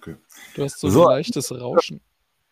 [0.00, 0.16] Okay.
[0.54, 2.00] Du hast so, so ein leichtes Rauschen.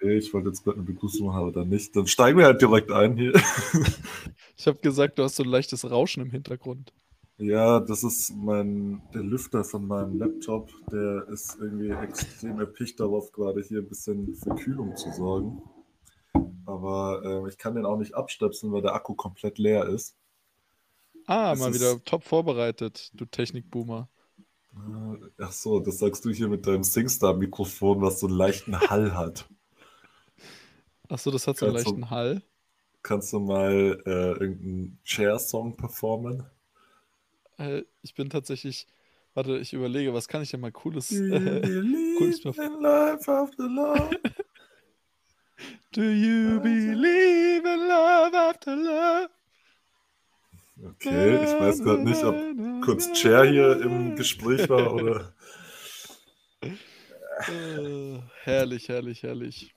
[0.00, 1.96] Ich wollte jetzt gerade eine Begrüßung machen, aber dann nicht.
[1.96, 3.32] Dann steigen wir halt direkt ein hier.
[4.56, 6.92] ich habe gesagt, du hast so ein leichtes Rauschen im Hintergrund.
[7.38, 10.70] Ja, das ist mein, der Lüfter von meinem Laptop.
[10.92, 15.62] Der ist irgendwie extrem erpicht darauf, gerade hier ein bisschen für Kühlung zu sorgen.
[16.66, 20.16] Aber äh, ich kann den auch nicht abstöpseln, weil der Akku komplett leer ist.
[21.26, 24.08] Ah, das mal wieder top vorbereitet, du Technikboomer.
[24.78, 29.14] Äh, ach so, das sagst du hier mit deinem SingStar-Mikrofon, was so einen leichten Hall
[29.14, 29.48] hat.
[31.08, 32.42] Ach so, das hat so einen leichten du, Hall.
[33.02, 36.44] Kannst du mal äh, irgendeinen Chair-Song performen?
[37.58, 38.86] Äh, ich bin tatsächlich.
[39.34, 41.12] Warte, ich überlege, was kann ich denn mal cooles.
[41.12, 41.60] Äh,
[42.18, 44.10] cooles in life after love.
[45.92, 49.30] Do you believe in love after love?
[50.80, 52.36] Okay, ich weiß gerade nicht, ob
[52.84, 55.34] kurz Chair hier im Gespräch war oder.
[56.62, 59.74] Uh, herrlich, herrlich, herrlich.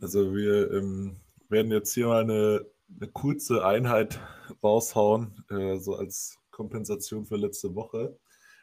[0.00, 1.16] Also wir ähm,
[1.48, 2.66] werden jetzt hier mal eine,
[3.00, 4.18] eine kurze Einheit
[4.64, 8.18] raushauen, äh, so als Kompensation für letzte Woche,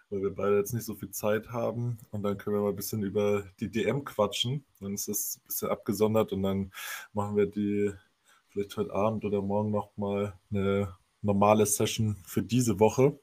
[0.09, 1.97] weil wir beide jetzt nicht so viel Zeit haben.
[2.11, 4.65] Und dann können wir mal ein bisschen über die DM quatschen.
[4.81, 6.73] Dann ist das ein bisschen abgesondert und dann
[7.13, 7.91] machen wir die
[8.49, 13.19] vielleicht heute Abend oder morgen nochmal eine normale Session für diese Woche,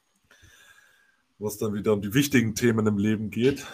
[1.38, 3.66] wo es dann wieder um die wichtigen Themen im Leben geht.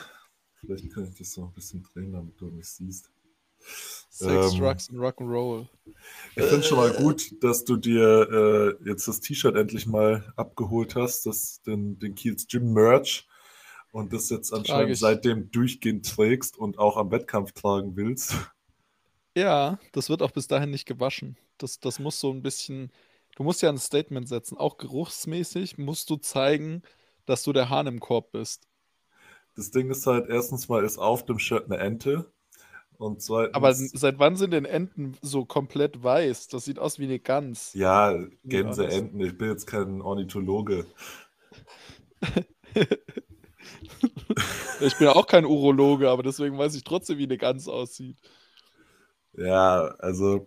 [0.54, 3.10] Vielleicht kann ich das so ein bisschen drehen, damit du mich siehst.
[4.10, 5.66] Sex, ähm, Drugs und Rock'n'Roll.
[6.36, 10.32] Ich finde es schon mal gut, dass du dir äh, jetzt das T-Shirt endlich mal
[10.36, 13.26] abgeholt hast, das, den, den Kiels Gym Merch
[13.92, 18.34] und das jetzt anscheinend seitdem durchgehend trägst und auch am Wettkampf tragen willst.
[19.36, 21.36] Ja, das wird auch bis dahin nicht gewaschen.
[21.58, 22.92] Das, das muss so ein bisschen,
[23.36, 24.56] du musst ja ein Statement setzen.
[24.56, 26.82] Auch geruchsmäßig musst du zeigen,
[27.26, 28.68] dass du der Hahn im Korb bist.
[29.56, 32.32] Das Ding ist halt, erstens mal ist auf dem Shirt eine Ente.
[32.96, 36.48] Und zweitens, Aber seit wann sind denn Enten so komplett weiß?
[36.48, 37.74] Das sieht aus wie eine Gans.
[37.74, 39.20] Ja, Gänseenten.
[39.20, 40.86] Ich bin jetzt kein Ornithologe.
[44.80, 48.16] ich bin auch kein Urologe, aber deswegen weiß ich trotzdem, wie eine Gans aussieht.
[49.32, 50.46] Ja, also.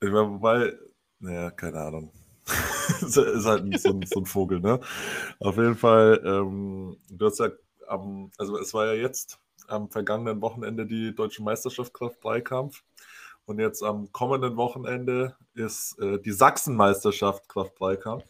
[0.00, 0.72] Ich meine, wobei.
[1.24, 2.12] Naja, keine Ahnung.
[3.00, 4.78] ist halt so ein, so ein, Vogel, ne?
[5.40, 7.48] Auf jeden Fall, ähm, du hast ja
[7.88, 12.84] am, also es war ja jetzt am vergangenen Wochenende die Deutsche Meisterschaft Kraft-3-Kampf.
[13.46, 18.24] Und jetzt am kommenden Wochenende ist äh, die Sachsenmeisterschaft Kraft-3-Kampf.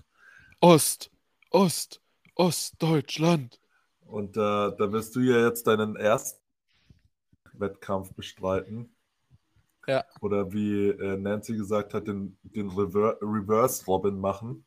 [0.60, 1.10] Ost,
[1.50, 2.00] Ost,
[2.36, 3.60] Ostdeutschland.
[4.06, 6.40] Und äh, da wirst du ja jetzt deinen ersten
[7.54, 8.94] Wettkampf bestreiten.
[9.86, 10.04] Ja.
[10.20, 14.64] Oder wie äh, Nancy gesagt hat, den, den Rever Reverse Robin machen.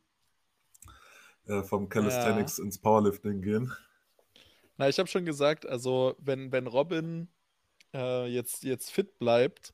[1.47, 2.65] Äh, vom Calisthenics ja.
[2.65, 3.71] ins Powerlifting gehen.
[4.77, 7.29] Na, ich habe schon gesagt, also wenn, wenn Robin
[7.93, 9.73] äh, jetzt, jetzt fit bleibt,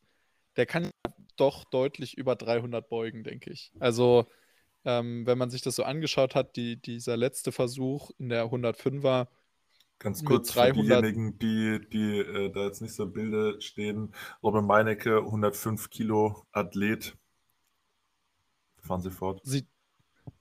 [0.55, 0.91] der kann
[1.35, 3.73] doch deutlich über 300 beugen, denke ich.
[3.79, 4.27] Also
[4.85, 9.27] ähm, wenn man sich das so angeschaut hat, die, dieser letzte Versuch in der 105er.
[10.03, 10.75] Ganz kurz 300...
[10.75, 14.13] für diejenigen, die, die äh, da jetzt nicht so im Bilde stehen.
[14.43, 17.15] Robin Meinecke, 105 Kilo Athlet.
[18.81, 19.39] Fahren Sie fort.
[19.45, 19.65] Sieht,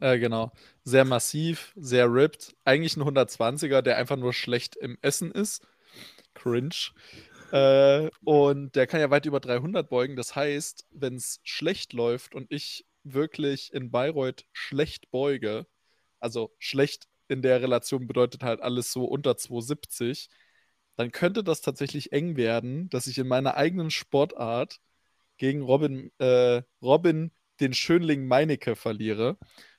[0.00, 0.50] äh, genau.
[0.82, 2.56] Sehr massiv, sehr ripped.
[2.64, 5.64] Eigentlich ein 120er, der einfach nur schlecht im Essen ist.
[6.34, 6.74] Cringe.
[7.52, 10.16] Äh, und der kann ja weit über 300 beugen.
[10.16, 15.66] Das heißt, wenn es schlecht läuft und ich wirklich in Bayreuth schlecht beuge,
[16.18, 20.28] also schlecht in der Relation bedeutet halt alles so unter 270,
[20.96, 24.78] dann könnte das tatsächlich eng werden, dass ich in meiner eigenen Sportart
[25.38, 29.38] gegen Robin, äh, Robin den Schönling Meinecke verliere.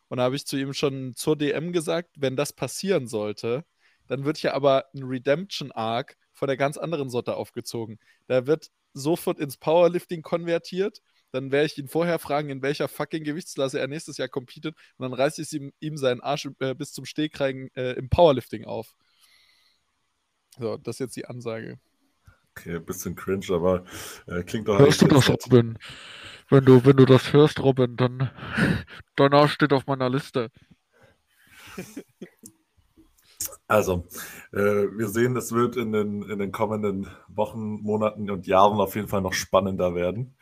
[0.10, 3.66] Und da habe ich zu ihm schon zur DM gesagt, wenn das passieren sollte,
[4.08, 8.00] dann wird hier aber ein Redemption-Arc von der ganz anderen Sorte aufgezogen.
[8.28, 11.02] Da wird sofort ins Powerlifting konvertiert.
[11.34, 14.76] Dann werde ich ihn vorher fragen, in welcher fucking Gewichtsklasse er nächstes Jahr competet.
[14.98, 18.66] Und dann reiße ich ihm, ihm seinen Arsch äh, bis zum Stehkreigen äh, im Powerlifting
[18.66, 18.96] auf.
[20.60, 21.80] So, das ist jetzt die Ansage.
[22.52, 23.84] Okay, ein bisschen cringe, aber
[24.28, 25.80] äh, klingt doch Hörst du das, Robin?
[26.50, 28.30] Wenn du, wenn du das hörst, Robin, dann
[29.16, 30.52] danach steht auf meiner Liste.
[33.68, 34.06] Also,
[34.52, 38.96] äh, wir sehen, es wird in den, in den kommenden Wochen, Monaten und Jahren auf
[38.96, 40.36] jeden Fall noch spannender werden.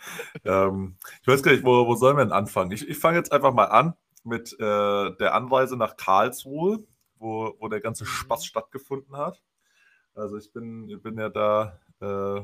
[0.43, 2.71] Ähm, ich weiß gar nicht, wo, wo sollen wir denn anfangen?
[2.71, 6.83] Ich, ich fange jetzt einfach mal an mit äh, der Anreise nach Karlsruhe,
[7.17, 8.07] wo, wo der ganze mhm.
[8.07, 9.41] Spaß stattgefunden hat.
[10.15, 12.41] Also ich bin, ich bin ja da äh,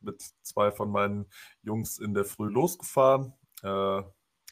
[0.00, 1.26] mit zwei von meinen
[1.62, 3.32] Jungs in der Früh losgefahren.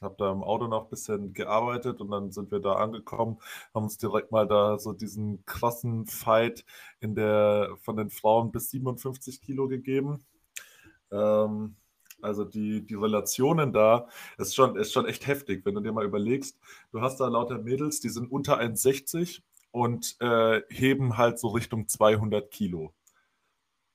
[0.04, 3.38] Habe da im Auto noch ein bisschen gearbeitet und dann sind wir da angekommen,
[3.74, 6.64] haben uns direkt mal da so diesen krassen Fight
[7.00, 10.24] in der von den Frauen bis 57 Kilo gegeben.
[11.10, 11.76] Ähm,
[12.22, 14.08] also die, die Relationen da
[14.38, 16.58] ist schon, ist schon echt heftig, wenn du dir mal überlegst,
[16.90, 19.42] du hast da lauter Mädels, die sind unter 1,60
[19.72, 22.94] und äh, heben halt so Richtung 200 Kilo.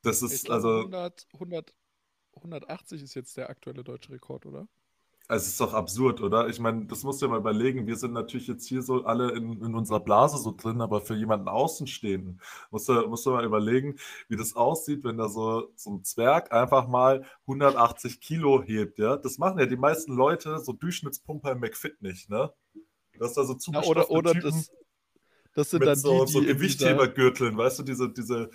[0.04, 0.80] Das ist Ich also.
[0.80, 1.74] 100, 100,
[2.36, 4.68] 180 ist jetzt der aktuelle deutsche Rekord, oder?
[5.31, 6.48] Es ist doch absurd, oder?
[6.50, 7.86] Ich meine, das musst du dir mal überlegen.
[7.86, 11.14] Wir sind natürlich jetzt hier so alle in, in unserer Blase so drin, aber für
[11.14, 12.42] jemanden Außenstehenden
[12.72, 13.96] musst du, musst du mal überlegen,
[14.28, 19.18] wie das aussieht, wenn da so, so ein Zwerg einfach mal 180 Kilo hebt, ja?
[19.18, 22.52] Das machen ja die meisten Leute, so Durchschnittspumper im McFit nicht, ne?
[23.20, 24.72] Das ist da so Ja, oder, oder Typen das,
[25.54, 28.50] das sind mit dann so, die, so die dieser, Gewichthebergürteln, weißt du, diese, diese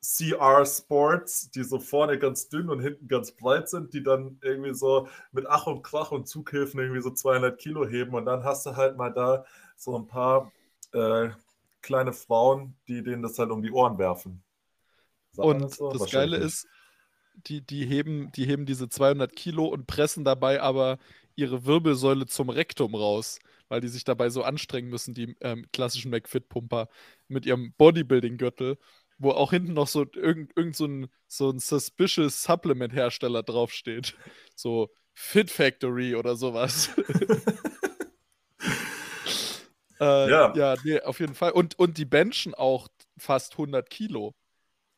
[0.00, 4.74] CR Sports, die so vorne ganz dünn und hinten ganz breit sind, die dann irgendwie
[4.74, 8.64] so mit Ach und Krach und Zughilfen irgendwie so 200 Kilo heben und dann hast
[8.66, 9.44] du halt mal da
[9.76, 10.52] so ein paar
[10.92, 11.30] äh,
[11.82, 14.42] kleine Frauen, die denen das halt um die Ohren werfen.
[15.36, 15.90] Man und das so?
[15.90, 16.66] das Geile ist,
[17.46, 20.98] die, die, heben, die heben diese 200 Kilo und pressen dabei aber
[21.36, 26.10] ihre Wirbelsäule zum Rektum raus, weil die sich dabei so anstrengen müssen, die ähm, klassischen
[26.10, 26.88] McFit-Pumper
[27.28, 28.76] mit ihrem Bodybuilding-Gürtel,
[29.18, 34.16] wo auch hinten noch so irgend, irgend so ein, so ein suspicious Supplement-Hersteller draufsteht.
[34.56, 36.90] So Fit Factory oder sowas.
[40.00, 40.52] äh, Ja.
[40.54, 41.52] ja, nee, auf jeden Fall.
[41.52, 44.34] Und, und die benchen auch fast 100 Kilo.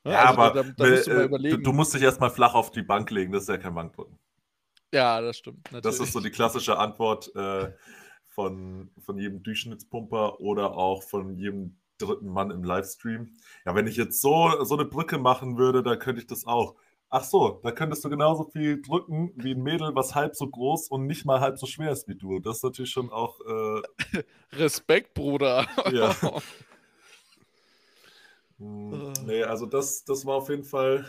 [0.04, 1.62] Ja, Also aber da, da musst du äh, du, überlegen.
[1.62, 4.18] du musst dich erstmal flach auf die Bank legen, das ist ja kein Bankdrücken.
[4.92, 5.66] Ja, das stimmt.
[5.82, 6.00] Das Natürlich.
[6.00, 7.72] ist so die klassische Antwort äh,
[8.28, 13.36] von, von jedem Durchschnittspumper oder auch von jedem dritten Mann im Livestream.
[13.64, 16.76] Ja, wenn ich jetzt so, so eine Brücke machen würde, dann könnte ich das auch.
[17.12, 20.88] Ach so, da könntest du genauso viel drücken wie ein Mädel, was halb so groß
[20.88, 22.38] und nicht mal halb so schwer ist wie du.
[22.38, 23.40] Das ist natürlich schon auch.
[23.40, 25.66] Äh, Respekt, Bruder.
[25.92, 26.14] ja.
[28.58, 31.06] Hm, nee, also das, das war auf jeden Fall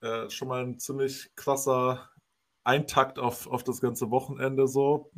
[0.00, 2.08] äh, schon mal ein ziemlich krasser
[2.64, 5.10] Eintakt auf, auf das ganze Wochenende so,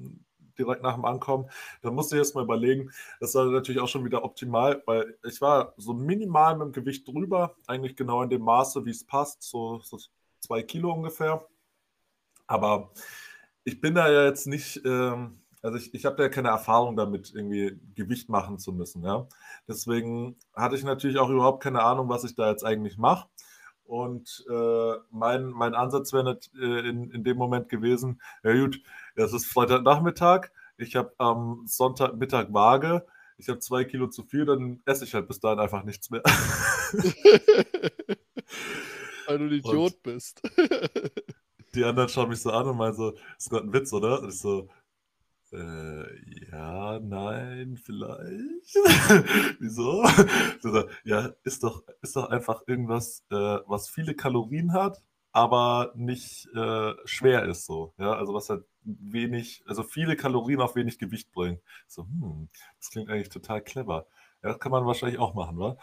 [0.58, 1.50] direkt nach dem Ankommen.
[1.82, 5.40] Da musste ich erst mal überlegen, das war natürlich auch schon wieder optimal, weil ich
[5.40, 9.42] war so minimal mit dem Gewicht drüber, eigentlich genau in dem Maße, wie es passt,
[9.42, 9.98] so, so
[10.40, 11.46] zwei Kilo ungefähr.
[12.46, 12.92] Aber
[13.64, 17.32] ich bin da ja jetzt nicht, ähm, also ich, ich habe ja keine Erfahrung damit,
[17.34, 19.26] irgendwie Gewicht machen zu müssen, ja.
[19.68, 23.28] Deswegen hatte ich natürlich auch überhaupt keine Ahnung, was ich da jetzt eigentlich mache.
[23.86, 28.82] Und äh, mein, mein Ansatz wäre nicht, äh, in, in dem Moment gewesen, ja gut,
[29.14, 33.06] es ist Freitagnachmittag, ich habe am Sonntagmittag Waage,
[33.38, 36.22] ich habe zwei Kilo zu viel, dann esse ich halt bis dahin einfach nichts mehr.
[39.26, 40.42] Weil du ein Und Idiot bist.
[41.74, 44.22] die anderen schauen mich so an und meinen so, ist gerade ein Witz, oder?
[44.22, 44.68] Und ich so,
[45.56, 48.74] äh, ja, nein, vielleicht.
[49.60, 50.04] Wieso?
[50.60, 53.34] So, so, ja, ist doch, ist doch einfach irgendwas, äh,
[53.66, 57.94] was viele Kalorien hat, aber nicht äh, schwer ist so.
[57.98, 61.60] Ja, also was halt wenig, also viele Kalorien auf wenig Gewicht bringt.
[61.86, 62.48] So, hm,
[62.78, 64.06] das klingt eigentlich total clever.
[64.42, 65.76] Ja, das kann man wahrscheinlich auch machen, wa?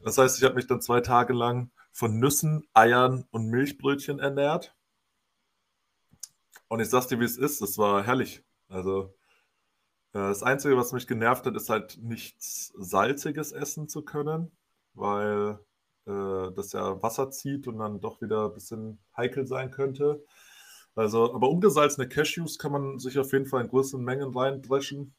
[0.00, 4.74] Das heißt, ich habe mich dann zwei Tage lang von Nüssen, Eiern und Milchbrötchen ernährt.
[6.68, 8.42] Und ich sag's dir, wie es ist, es war herrlich.
[8.68, 9.14] Also,
[10.12, 14.52] äh, das Einzige, was mich genervt hat, ist halt nichts Salziges essen zu können,
[14.94, 15.58] weil
[16.06, 20.24] äh, das ja Wasser zieht und dann doch wieder ein bisschen heikel sein könnte.
[20.94, 25.14] Also, aber ungesalzene Cashews kann man sich auf jeden Fall in größeren Mengen reindreschen.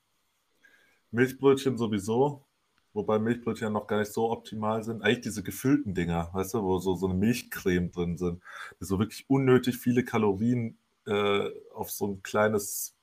[1.11, 2.45] Milchbrötchen sowieso,
[2.93, 5.01] wobei Milchbrötchen ja noch gar nicht so optimal sind.
[5.01, 8.41] Eigentlich diese gefüllten Dinger, weißt du, wo so, so eine Milchcreme drin sind,
[8.79, 10.77] die so wirklich unnötig viele Kalorien
[11.07, 12.95] äh, auf so ein kleines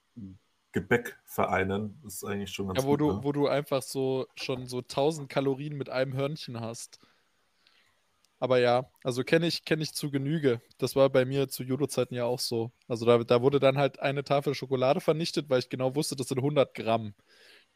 [0.72, 3.00] Gebäck vereinen, ist eigentlich schon ganz Ja, wo gut.
[3.00, 3.20] du, Ne?
[3.24, 7.00] wo du einfach so schon so 1000 Kalorien mit einem Hörnchen hast.
[8.38, 10.60] Aber ja, also kenne ich, kenn ich zu Genüge.
[10.78, 12.70] Das war bei mir zu Judo-Zeiten ja auch so.
[12.86, 16.28] Also da, da wurde dann halt eine Tafel Schokolade vernichtet, weil ich genau wusste, das
[16.28, 17.14] sind 100 Gramm,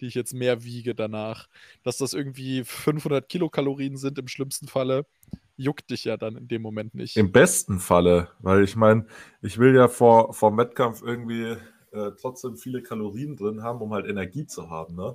[0.00, 1.48] die ich jetzt mehr wiege danach.
[1.82, 5.06] Dass das irgendwie 500 Kilokalorien sind im schlimmsten Falle,
[5.56, 7.16] juckt dich ja dann in dem Moment nicht.
[7.16, 9.06] Im besten Falle, weil ich meine,
[9.42, 11.56] ich will ja vor, vor dem Wettkampf irgendwie
[11.92, 14.94] äh, trotzdem viele Kalorien drin haben, um halt Energie zu haben.
[14.96, 15.14] Ne?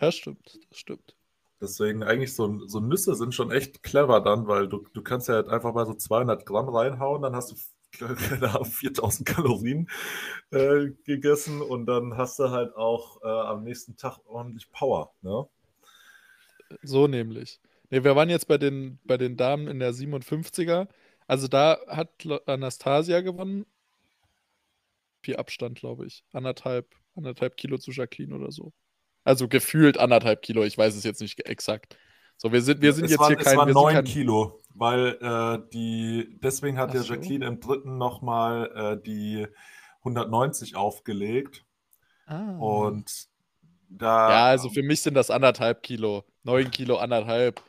[0.00, 1.14] Ja, stimmt, das stimmt.
[1.60, 5.34] Deswegen eigentlich so, so Nüsse sind schon echt clever dann, weil du, du kannst ja
[5.34, 7.56] halt einfach mal so 200 Gramm reinhauen, dann hast du
[7.92, 9.88] keine Ahnung, 4000 Kalorien
[10.50, 15.12] äh, gegessen und dann hast du halt auch äh, am nächsten Tag ordentlich Power.
[15.22, 15.46] Ne?
[16.82, 17.60] So nämlich.
[17.90, 20.88] Nee, wir waren jetzt bei den, bei den Damen in der 57er.
[21.26, 22.10] Also da hat
[22.46, 23.66] Anastasia gewonnen.
[25.22, 26.24] viel Abstand, glaube ich.
[26.32, 28.72] Anderthalb, anderthalb Kilo zu Jacqueline oder so.
[29.24, 31.96] Also gefühlt anderthalb Kilo, ich weiß es jetzt nicht exakt.
[32.36, 33.52] So, wir sind, wir sind es jetzt waren, hier kein.
[33.52, 37.14] Es waren wir neun kein, Kilo, weil äh, die, deswegen hat Ach ja so.
[37.14, 39.46] Jacqueline im dritten nochmal äh, die
[40.00, 41.64] 190 aufgelegt.
[42.26, 42.58] Ah.
[42.58, 43.28] Und
[43.88, 44.44] da.
[44.44, 46.24] ja, also für mich sind das anderthalb Kilo.
[46.42, 47.62] Neun Kilo, anderthalb.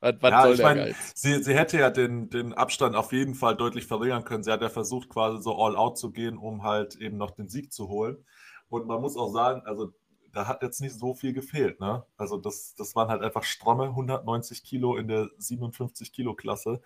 [0.00, 1.14] Was, was Ja, soll ich der meine, Geiz?
[1.14, 4.42] sie, sie hätte ja den, den Abstand auf jeden Fall deutlich verringern können.
[4.44, 7.48] Sie hat ja versucht, quasi so all out zu gehen, um halt eben noch den
[7.48, 8.24] Sieg zu holen.
[8.68, 9.92] Und man muss auch sagen, also
[10.32, 11.80] da hat jetzt nicht so viel gefehlt.
[11.80, 12.04] Ne?
[12.16, 16.80] Also das, das waren halt einfach stramme 190 Kilo in der 57 Kilo Klasse,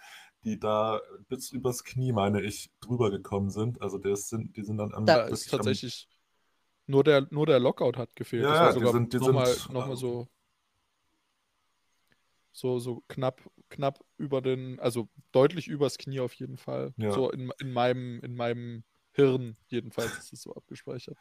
[0.44, 3.80] die da bis übers Knie, meine ich, drüber gekommen sind.
[3.82, 6.08] Also das sind, die sind dann am, Da ist wirklich am- tatsächlich
[6.86, 8.44] nur der, nur der Lockout hat gefehlt.
[8.44, 10.28] Ja, das war die sind- die nochmal sind, noch mal äh, so,
[12.52, 16.94] so, so knapp, knapp über den, also deutlich übers Knie auf jeden Fall.
[16.96, 17.12] Ja.
[17.12, 21.16] So in, in, meinem, in meinem Hirn jedenfalls ist es so abgespeichert.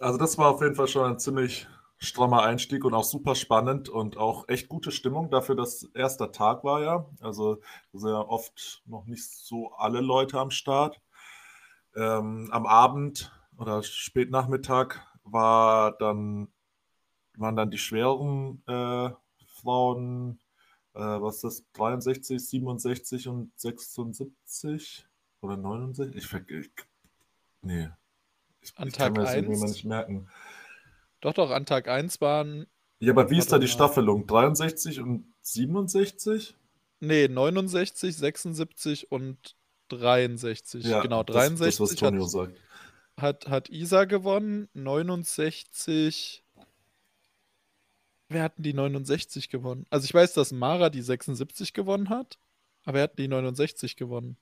[0.00, 3.90] Also das war auf jeden Fall schon ein ziemlich strammer Einstieg und auch super spannend
[3.90, 7.06] und auch echt gute Stimmung dafür, dass erster Tag war ja.
[7.20, 7.60] Also
[7.92, 11.02] ja oft noch nicht so alle Leute am Start.
[11.94, 16.48] Ähm, am Abend oder Spätnachmittag war dann,
[17.36, 19.10] waren dann die schweren äh,
[19.60, 20.40] Frauen,
[20.94, 25.06] äh, was ist das, 63, 67 und 76
[25.42, 26.16] oder 69?
[26.16, 26.70] Ich vergesse.
[27.60, 27.90] Nee.
[28.62, 29.72] Ich, An ich kann mir Tag das irgendwie mal eins?
[29.72, 30.28] nicht merken.
[31.20, 32.66] Doch, doch, an Tag 1 waren,
[33.00, 33.68] Ja, aber wie ist da die mal.
[33.68, 34.26] Staffelung?
[34.26, 36.56] 63 und 67?
[37.00, 39.56] nee, 69, 76 und
[39.88, 40.84] 63.
[40.84, 42.60] Ja, genau, das, das, 63 was Tonio hat, sagt.
[43.16, 46.44] hat, hat Isa gewonnen, 69.
[48.28, 49.86] Wer hatten die 69 gewonnen?
[49.90, 52.38] Also ich weiß, dass Mara die 76 gewonnen hat,
[52.84, 54.36] aber wer hat die 69 gewonnen?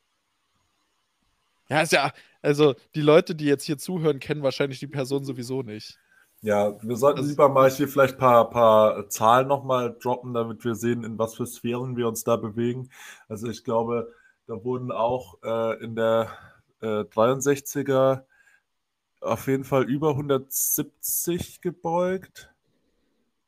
[1.69, 5.63] Ja, ist ja, also die Leute, die jetzt hier zuhören, kennen wahrscheinlich die Person sowieso
[5.63, 5.99] nicht.
[6.41, 10.65] Ja, wir sollten Das- lieber mal hier vielleicht ein paar, paar Zahlen nochmal droppen, damit
[10.65, 12.91] wir sehen, in was für Sphären wir uns da bewegen.
[13.29, 14.15] Also ich glaube,
[14.47, 16.31] da wurden auch äh, in der
[16.81, 18.25] äh, 63er
[19.21, 22.55] auf jeden Fall über 170 gebeugt,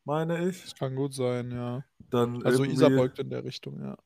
[0.04, 0.62] meine ich.
[0.64, 1.84] Das kann gut sein, ja.
[2.10, 3.96] Dann Also Isa beugt in der Richtung, ja.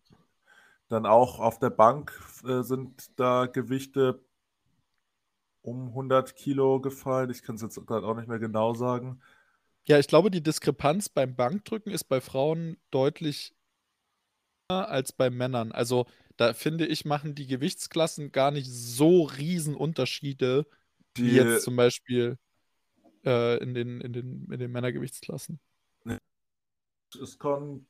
[0.88, 2.12] Dann auch auf der Bank
[2.46, 4.20] äh, sind da Gewichte
[5.62, 7.30] um 100 Kilo gefallen.
[7.30, 9.20] Ich kann es jetzt gerade auch nicht mehr genau sagen.
[9.86, 13.54] Ja, ich glaube, die Diskrepanz beim Bankdrücken ist bei Frauen deutlich
[14.70, 15.72] höher als bei Männern.
[15.72, 20.66] Also da finde ich, machen die Gewichtsklassen gar nicht so riesen Unterschiede
[21.14, 22.38] wie Die, jetzt zum Beispiel
[23.24, 25.60] äh, in den, in den, in den Männergewichtsklassen.
[27.20, 27.86] es kommt,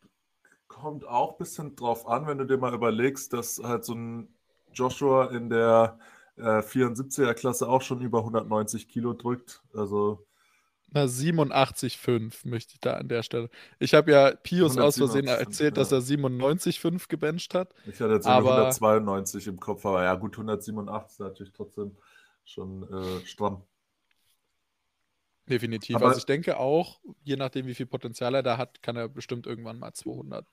[0.69, 4.29] kommt auch ein bisschen drauf an, wenn du dir mal überlegst, dass halt so ein
[4.73, 5.99] Joshua in der
[6.37, 9.63] äh, 74er-Klasse auch schon über 190 Kilo drückt.
[9.73, 10.27] Also
[10.91, 13.51] Na, 87,5 möchte ich da an der Stelle.
[13.79, 15.99] Ich habe ja Pius aus Versehen 187,5, erzählt, dass ja.
[15.99, 17.75] er 97,5 gebencht hat.
[17.87, 21.97] ich hatte jetzt Aber- nur 192 im Kopf, aber ja gut, 187 ist natürlich trotzdem
[22.45, 23.63] schon äh, stramm.
[25.49, 25.97] Definitiv.
[25.97, 29.09] Aber- also ich denke auch, je nachdem, wie viel Potenzial er da hat, kann er
[29.09, 30.47] bestimmt irgendwann mal 200.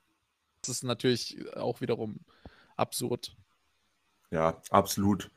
[0.60, 2.20] Das ist natürlich auch wiederum
[2.76, 3.36] absurd.
[4.30, 5.30] Ja, absolut.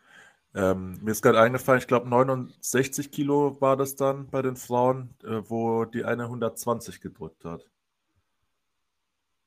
[0.54, 5.14] Ähm, mir ist gerade eingefallen, ich glaube 69 Kilo war das dann bei den Frauen,
[5.24, 7.66] äh, wo die eine 120 gedrückt hat.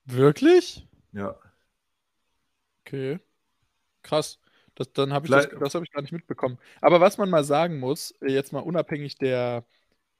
[0.04, 0.86] Wirklich?
[1.12, 1.36] Ja,
[2.86, 3.20] Okay.
[4.02, 4.38] Krass.
[4.74, 6.58] Das, dann habe ich das, Vielleicht- das habe ich gar nicht mitbekommen.
[6.80, 9.66] Aber was man mal sagen muss, jetzt mal unabhängig der,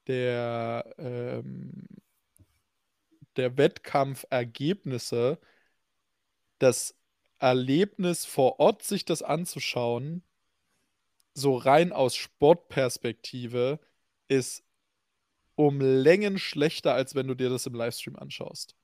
[0.09, 1.87] der, ähm,
[3.37, 5.39] der Wettkampfergebnisse,
[6.57, 6.95] das
[7.39, 10.23] Erlebnis vor Ort, sich das anzuschauen,
[11.33, 13.79] so rein aus Sportperspektive,
[14.27, 14.65] ist
[15.55, 18.75] um Längen schlechter, als wenn du dir das im Livestream anschaust.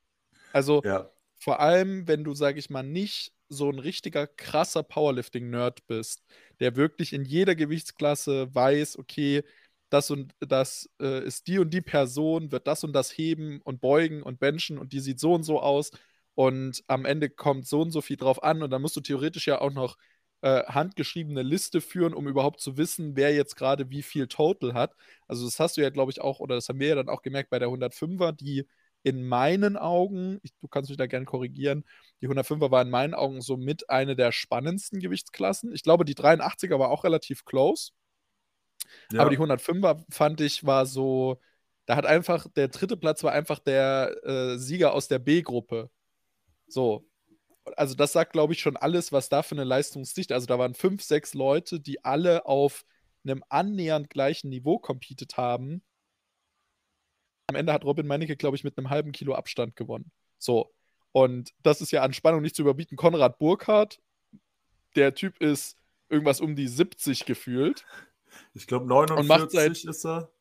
[0.53, 5.85] Also ja, vor allem, wenn du, sag ich mal, nicht so ein richtiger krasser Powerlifting-Nerd
[5.87, 6.23] bist,
[6.59, 9.43] der wirklich in jeder Gewichtsklasse weiß, okay,
[9.89, 13.81] das und das äh, ist die und die Person, wird das und das heben und
[13.81, 15.91] beugen und benchen und die sieht so und so aus
[16.35, 19.47] und am Ende kommt so und so viel drauf an und dann musst du theoretisch
[19.47, 19.97] ja auch noch
[20.41, 24.95] äh, handgeschriebene Liste führen, um überhaupt zu wissen, wer jetzt gerade wie viel Total hat.
[25.27, 27.21] Also das hast du ja, glaube ich, auch, oder das haben wir ja dann auch
[27.21, 28.67] gemerkt bei der 105er, die
[29.03, 31.85] in meinen Augen, ich, du kannst mich da gerne korrigieren,
[32.21, 35.73] die 105er war in meinen Augen so mit eine der spannendsten Gewichtsklassen.
[35.73, 37.91] Ich glaube, die 83er war auch relativ close.
[39.11, 39.21] Ja.
[39.21, 41.39] Aber die 105er fand ich war so,
[41.85, 45.89] da hat einfach, der dritte Platz war einfach der äh, Sieger aus der B-Gruppe.
[46.67, 47.07] So.
[47.77, 50.75] Also das sagt, glaube ich, schon alles, was da für eine Leistungsdichte, also da waren
[50.75, 52.85] fünf, sechs Leute, die alle auf
[53.23, 55.83] einem annähernd gleichen Niveau competed haben.
[57.47, 60.11] Am Ende hat Robin Meinecke, glaube ich, mit einem halben Kilo Abstand gewonnen.
[60.37, 60.71] So.
[61.11, 62.97] Und das ist ja an Spannung nicht zu überbieten.
[62.97, 63.99] Konrad Burkhardt,
[64.95, 65.77] der Typ ist
[66.09, 67.85] irgendwas um die 70 gefühlt.
[68.53, 70.31] Ich glaube 49 seit, ist er.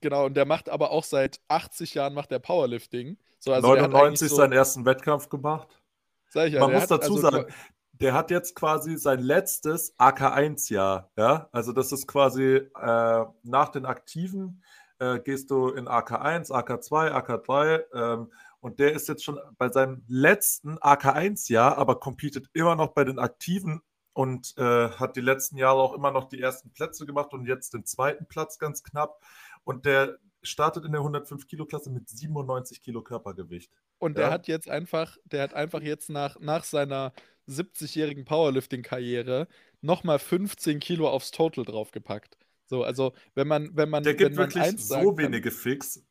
[0.00, 3.16] Genau, und der macht aber auch seit 80 Jahren macht der Powerlifting.
[3.38, 5.80] So, also 99 so, seinen ersten Wettkampf gemacht.
[6.28, 7.46] Sag ich ja, Man muss dazu also, sagen,
[7.92, 11.10] der hat jetzt quasi sein letztes AK1-Jahr.
[11.16, 11.48] Ja?
[11.52, 14.62] Also das ist quasi äh, nach den Aktiven
[14.98, 20.02] äh, gehst du in AK1, AK2, AK3 ähm, und der ist jetzt schon bei seinem
[20.08, 23.82] letzten AK1-Jahr, aber competet immer noch bei den Aktiven
[24.18, 27.72] und äh, hat die letzten Jahre auch immer noch die ersten Plätze gemacht und jetzt
[27.72, 29.22] den zweiten Platz ganz knapp.
[29.62, 33.70] Und der startet in der 105-Kilo-Klasse mit 97 Kilo Körpergewicht.
[33.98, 34.32] Und der ja?
[34.32, 37.12] hat jetzt einfach, der hat einfach jetzt nach, nach seiner
[37.46, 39.46] 70-jährigen Powerlifting-Karriere
[39.82, 42.36] nochmal 15 Kilo aufs Total draufgepackt.
[42.66, 44.02] So, also wenn man, wenn man.
[44.02, 46.04] Der gibt wenn wirklich so wenige Fix.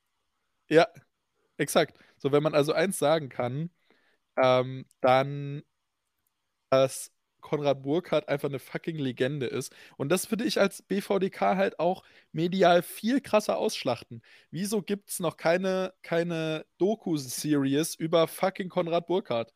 [0.69, 0.87] Ja,
[1.57, 1.99] exakt.
[2.19, 3.69] So, wenn man also eins sagen kann,
[4.37, 5.63] ähm, dann,
[6.69, 7.11] dass
[7.47, 9.73] Konrad Burkhardt einfach eine fucking Legende ist.
[9.95, 14.21] Und das würde ich als BVDK halt auch medial viel krasser ausschlachten.
[14.51, 19.53] Wieso gibt es noch keine, keine Doku-Series über fucking Konrad Burkhardt?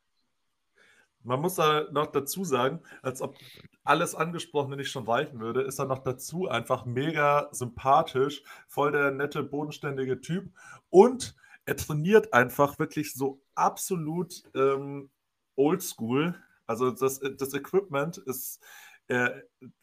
[1.24, 3.36] Man muss da noch dazu sagen, als ob
[3.83, 9.12] alles Angesprochene nicht schon reichen würde, ist er noch dazu einfach mega sympathisch, voll der
[9.12, 10.50] nette, bodenständige Typ
[10.89, 15.12] und er trainiert einfach wirklich so absolut ähm,
[15.55, 16.36] oldschool
[16.71, 18.59] also das, äh, das Equipment ist,
[19.07, 19.29] äh,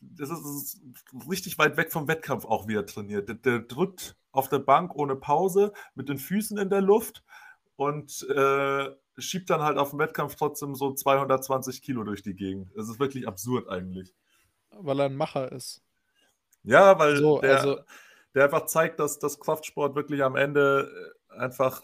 [0.00, 0.80] das ist, ist,
[1.30, 3.28] richtig weit weg vom Wettkampf auch wieder trainiert.
[3.28, 7.22] Der, der, drückt auf der Bank ohne Pause mit den Füßen in der Luft
[7.76, 12.70] und äh, schiebt dann halt auf dem Wettkampf trotzdem so 220 Kilo durch die Gegend.
[12.74, 14.14] Das ist wirklich absurd eigentlich.
[14.70, 15.82] Weil er ein Macher ist.
[16.62, 17.80] Ja, weil so, der, also,
[18.34, 21.82] der einfach zeigt, dass das Kraftsport wirklich am Ende äh, einfach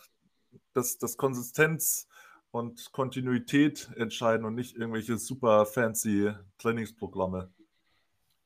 [0.73, 2.09] das, das Konsistenz
[2.55, 7.53] und Kontinuität entscheiden und nicht irgendwelche super fancy Trainingsprogramme.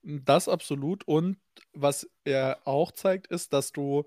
[0.03, 1.07] Das absolut.
[1.07, 1.37] Und
[1.75, 4.05] was er auch zeigt, ist, dass du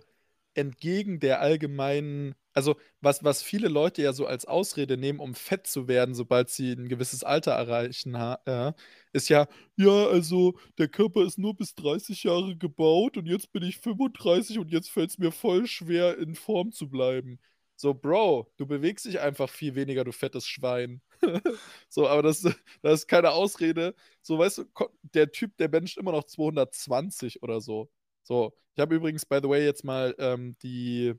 [0.56, 5.68] entgegen der allgemeinen, also was, was viele Leute ja so als Ausrede nehmen, um fett
[5.68, 8.74] zu werden, sobald sie ein gewisses Alter erreichen, äh,
[9.14, 13.62] ist ja, ja, also der Körper ist nur bis 30 Jahre gebaut und jetzt bin
[13.62, 17.40] ich 35 und jetzt fällt es mir voll schwer, in Form zu bleiben.
[17.82, 21.02] So, Bro, du bewegst dich einfach viel weniger, du fettes Schwein.
[21.90, 22.42] so, aber das,
[22.84, 23.96] das ist keine Ausrede.
[24.22, 24.66] So, weißt du,
[25.02, 27.90] der Typ, der bencht immer noch 220 oder so.
[28.22, 31.16] So, ich habe übrigens, by the way, jetzt mal ähm, die,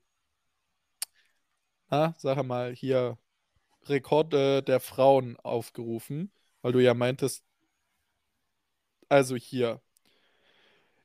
[1.91, 3.19] na, sag mal, hier
[3.87, 7.45] Rekorde der Frauen aufgerufen, weil du ja meintest,
[9.09, 9.83] also hier,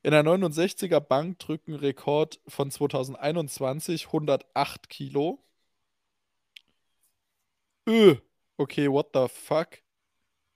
[0.04, 5.44] in der 69er Bank drücken Rekord von 2021 108 Kilo.
[7.88, 8.18] Öh,
[8.58, 9.82] okay, what the fuck?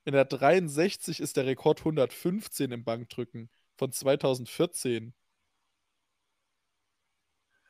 [0.03, 5.13] In der 63 ist der Rekord 115 im Bankdrücken von 2014.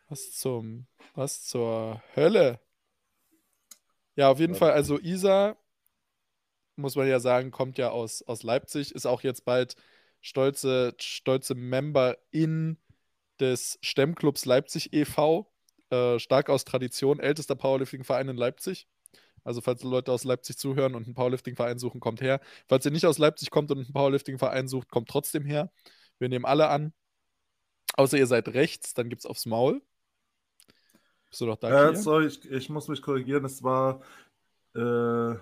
[0.09, 2.59] Was zum, was zur Hölle?
[4.15, 4.59] Ja, auf jeden ja.
[4.59, 5.57] Fall, also Isa,
[6.75, 9.75] muss man ja sagen, kommt ja aus, aus Leipzig, ist auch jetzt bald
[10.21, 12.77] stolze, stolze Member in
[13.39, 15.51] des Stemmclubs Leipzig e.V.,
[15.91, 18.87] äh, stark aus Tradition, ältester Powerlifting-Verein in Leipzig.
[19.43, 22.39] Also falls Leute aus Leipzig zuhören und einen Powerlifting-Verein suchen, kommt her.
[22.67, 25.71] Falls ihr nicht aus Leipzig kommt und einen Powerlifting-Verein sucht, kommt trotzdem her.
[26.19, 26.93] Wir nehmen alle an.
[27.95, 29.81] Außer ihr seid rechts, dann gibt es aufs Maul.
[31.29, 31.89] Bist du doch da?
[31.89, 33.45] Äh, sorry, ich, ich, muss mich korrigieren.
[33.45, 34.01] Es war.
[34.75, 35.35] Äh,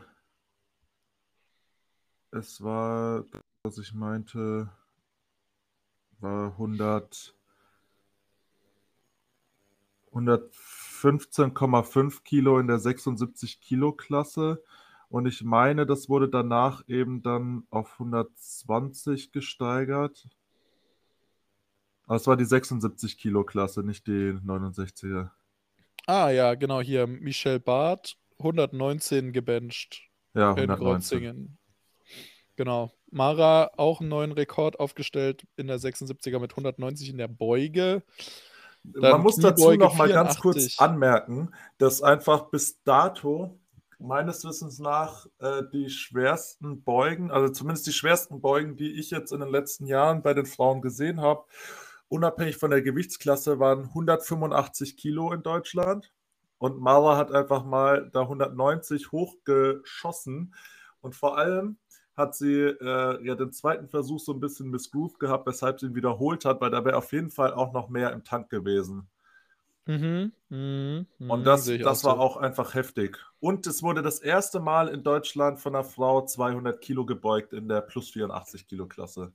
[2.31, 3.25] es war,
[3.63, 4.69] was ich meinte,
[6.19, 7.33] war 100.
[10.11, 10.55] 100.
[10.99, 14.63] 15,5 Kilo in der 76 Kilo Klasse.
[15.09, 20.27] Und ich meine, das wurde danach eben dann auf 120 gesteigert.
[22.05, 25.29] Aber es war die 76 Kilo Klasse, nicht die 69er.
[26.05, 30.09] Ah ja, genau, hier Michel Barth, 119 gebencht.
[30.33, 31.57] Ja, 119.
[32.55, 32.91] Genau.
[33.11, 38.03] Mara auch einen neuen Rekord aufgestellt in der 76er mit 190 in der Beuge.
[38.83, 43.59] Dann Man muss dazu noch mal ganz kurz anmerken, dass einfach bis dato
[43.99, 49.31] meines Wissens nach äh, die schwersten Beugen, also zumindest die schwersten Beugen, die ich jetzt
[49.31, 51.43] in den letzten Jahren bei den Frauen gesehen habe,
[52.07, 56.11] unabhängig von der Gewichtsklasse, waren 185 Kilo in Deutschland.
[56.57, 60.53] Und Mara hat einfach mal da 190 hochgeschossen.
[61.01, 61.77] Und vor allem
[62.19, 65.95] hat sie äh, ja den zweiten Versuch so ein bisschen missgrooved gehabt, weshalb sie ihn
[65.95, 69.09] wiederholt hat, weil da wäre auf jeden Fall auch noch mehr im Tank gewesen.
[69.85, 72.19] Mhm, mhm, Und mhm, das, das auch war so.
[72.19, 73.17] auch einfach heftig.
[73.39, 77.67] Und es wurde das erste Mal in Deutschland von einer Frau 200 Kilo gebeugt in
[77.69, 79.31] der plus 84 Kilo Klasse.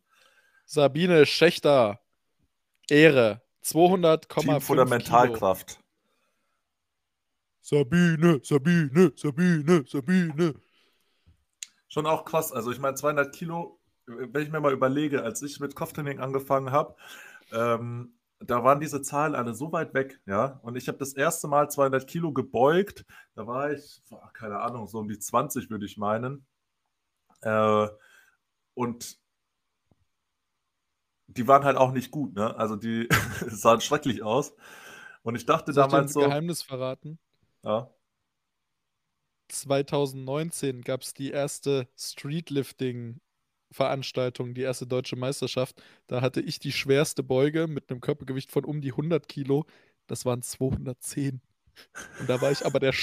[0.67, 2.01] Sabine Schächter,
[2.89, 5.41] Ehre, 200,5 Team Kilo.
[5.41, 5.81] Fundamentalkraft.
[7.63, 10.55] Sabine, Sabine, Sabine, Sabine.
[11.95, 12.51] Schon auch krass.
[12.51, 16.73] Also ich meine 200 Kilo, wenn ich mir mal überlege, als ich mit Kopftraining angefangen
[16.73, 16.97] habe,
[17.53, 20.59] ähm, da waren diese Zahlen alle so weit weg, ja.
[20.65, 23.07] Und ich habe das erste Mal 200 Kilo gebeugt.
[23.37, 26.45] Da war ich, boah, keine Ahnung, so um die 20 würde ich meinen.
[27.43, 27.87] Äh,
[28.75, 29.17] und
[31.29, 32.57] die waren halt auch nicht gut, ne?
[32.57, 33.09] Also die
[33.47, 34.57] sahen schrecklich aus.
[35.23, 37.21] Und ich dachte Soll ich dir ein damals so, Geheimnis verraten?
[37.63, 37.89] ja,
[39.49, 45.83] 2019 gab es die erste Streetlifting-Veranstaltung, die erste deutsche Meisterschaft.
[46.07, 49.67] Da hatte ich die schwerste Beuge mit einem Körpergewicht von um die 100 Kilo.
[50.07, 51.41] Das waren 210.
[52.21, 52.95] Und da war ich aber der,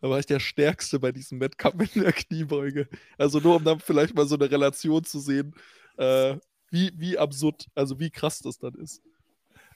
[0.00, 2.88] da war ich der Stärkste bei diesem Wettkampf in der Kniebeuge.
[3.16, 5.54] Also nur um dann vielleicht mal so eine Relation zu sehen,
[5.96, 6.36] äh,
[6.70, 9.02] wie, wie absurd, also wie krass das dann ist.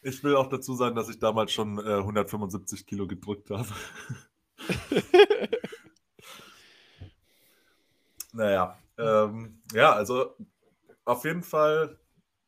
[0.02, 3.68] ich will auch dazu sagen, dass ich damals schon äh, 175 Kilo gedrückt habe.
[8.32, 10.36] Naja, ähm, ja, also
[11.04, 11.98] auf jeden Fall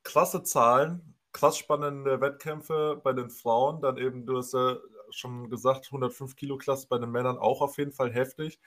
[0.04, 3.80] klasse Zahlen, krass spannende Wettkämpfe bei den Frauen.
[3.82, 4.76] Dann eben, du hast ja
[5.10, 8.60] schon gesagt, 105 Kilo Klasse bei den Männern auch auf jeden Fall heftig.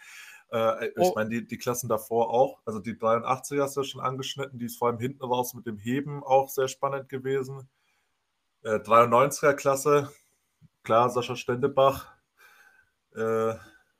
[0.51, 1.13] Äh, ich Oh.
[1.15, 2.61] meine, die, die Klassen davor auch.
[2.65, 5.65] Also die 83er hast du ja schon angeschnitten, die ist vor allem hinten raus mit
[5.65, 7.69] dem Heben auch sehr spannend gewesen.
[8.63, 10.11] Äh, 93er Klasse,
[10.83, 12.07] klar, Sascha Stendebach.
[13.15, 13.55] Äh,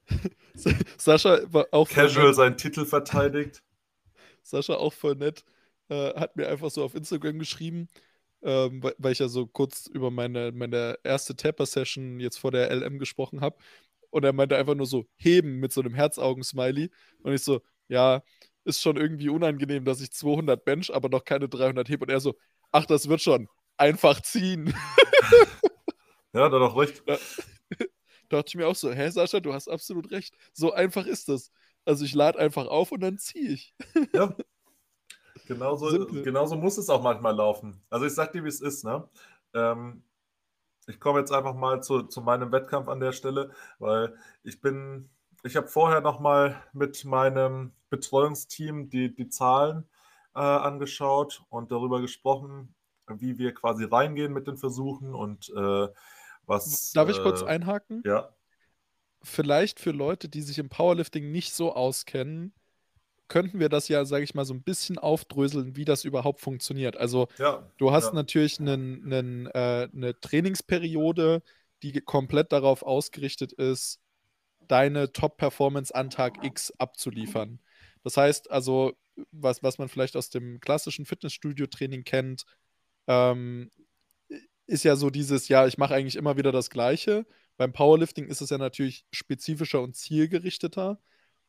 [0.98, 3.64] Sascha war auch casual seinen Titel verteidigt.
[4.44, 5.44] Sascha auch voll nett.
[5.90, 7.88] Äh, hat mir einfach so auf Instagram geschrieben,
[8.42, 12.70] ähm, weil, weil ich ja so kurz über meine, meine erste Tapper-Session jetzt vor der
[12.72, 13.58] LM gesprochen habe.
[14.10, 16.90] Und er meinte einfach nur so, heben mit so einem Herzaugen-Smiley.
[17.24, 18.22] Und ich so, ja,
[18.64, 22.02] ist schon irgendwie unangenehm, dass ich 200 bench, aber noch keine 300 heb.
[22.02, 22.36] Und er so,
[22.72, 23.48] ach, das wird schon.
[23.78, 24.74] Einfach ziehen.
[26.34, 27.02] Ja, er doch recht.
[27.08, 27.18] Da
[28.30, 30.36] dachte ich mir auch so, hä, Sascha, du hast absolut recht.
[30.54, 31.52] So einfach ist das.
[31.86, 33.74] Also ich lade einfach auf und dann ziehe ich.
[34.14, 34.36] Ja.
[35.48, 37.82] Genauso, genauso muss es auch manchmal laufen.
[37.90, 39.08] Also ich sag dir, wie es ist, ne?
[39.54, 40.04] Ähm,
[40.88, 45.10] ich komme jetzt einfach mal zu, zu meinem Wettkampf an der Stelle, weil ich bin,
[45.44, 49.88] ich habe vorher nochmal mit meinem Betreuungsteam die, die Zahlen
[50.36, 52.76] äh, angeschaut und darüber gesprochen,
[53.08, 55.88] wie wir quasi reingehen mit den Versuchen und äh,
[56.48, 56.92] was.
[56.94, 58.02] Darf ich kurz äh, einhaken?
[58.06, 58.34] Ja,
[59.28, 62.54] vielleicht für Leute, die sich im Powerlifting nicht so auskennen,
[63.28, 66.96] könnten wir das ja, sage ich mal, so ein bisschen aufdröseln, wie das überhaupt funktioniert.
[66.96, 67.70] Also ja.
[67.78, 68.14] du hast ja.
[68.14, 71.44] natürlich einen, einen, äh, eine Trainingsperiode,
[71.84, 74.00] die komplett darauf ausgerichtet ist,
[74.68, 77.60] deine Top-Performance an Tag X abzuliefern.
[78.04, 78.94] Das heißt also,
[79.32, 82.46] was, was man vielleicht aus dem klassischen Fitnessstudio-Training kennt,
[83.08, 83.72] ähm,
[84.68, 87.26] ist ja so dieses, ja, ich mache eigentlich immer wieder das Gleiche.
[87.56, 91.00] Beim Powerlifting ist es ja natürlich spezifischer und zielgerichteter.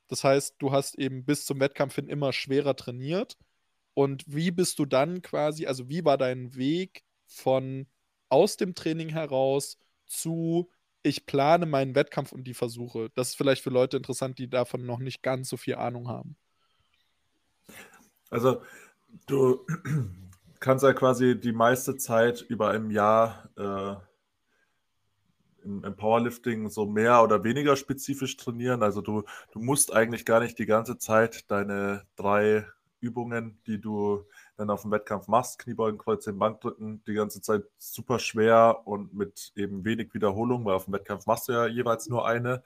[0.06, 3.36] Das heißt, du hast eben bis zum Wettkampf hin immer schwerer trainiert.
[3.94, 7.86] Und wie bist du dann quasi, also wie war dein Weg von
[8.28, 10.70] aus dem Training heraus zu,
[11.02, 13.10] ich plane meinen Wettkampf und die Versuche?
[13.14, 16.36] Das ist vielleicht für Leute interessant, die davon noch nicht ganz so viel Ahnung haben.
[18.30, 18.62] Also
[19.26, 19.66] du
[20.60, 23.96] kannst ja quasi die meiste Zeit über ein Jahr äh,
[25.64, 28.82] im, im Powerlifting so mehr oder weniger spezifisch trainieren.
[28.82, 32.66] Also du, du musst eigentlich gar nicht die ganze Zeit deine drei
[33.00, 34.24] Übungen, die du
[34.56, 39.52] dann auf dem Wettkampf machst, Kniebeugen, Kreuzheben, Bankdrücken, die ganze Zeit super schwer und mit
[39.54, 42.62] eben wenig Wiederholung, weil auf dem Wettkampf machst du ja jeweils nur eine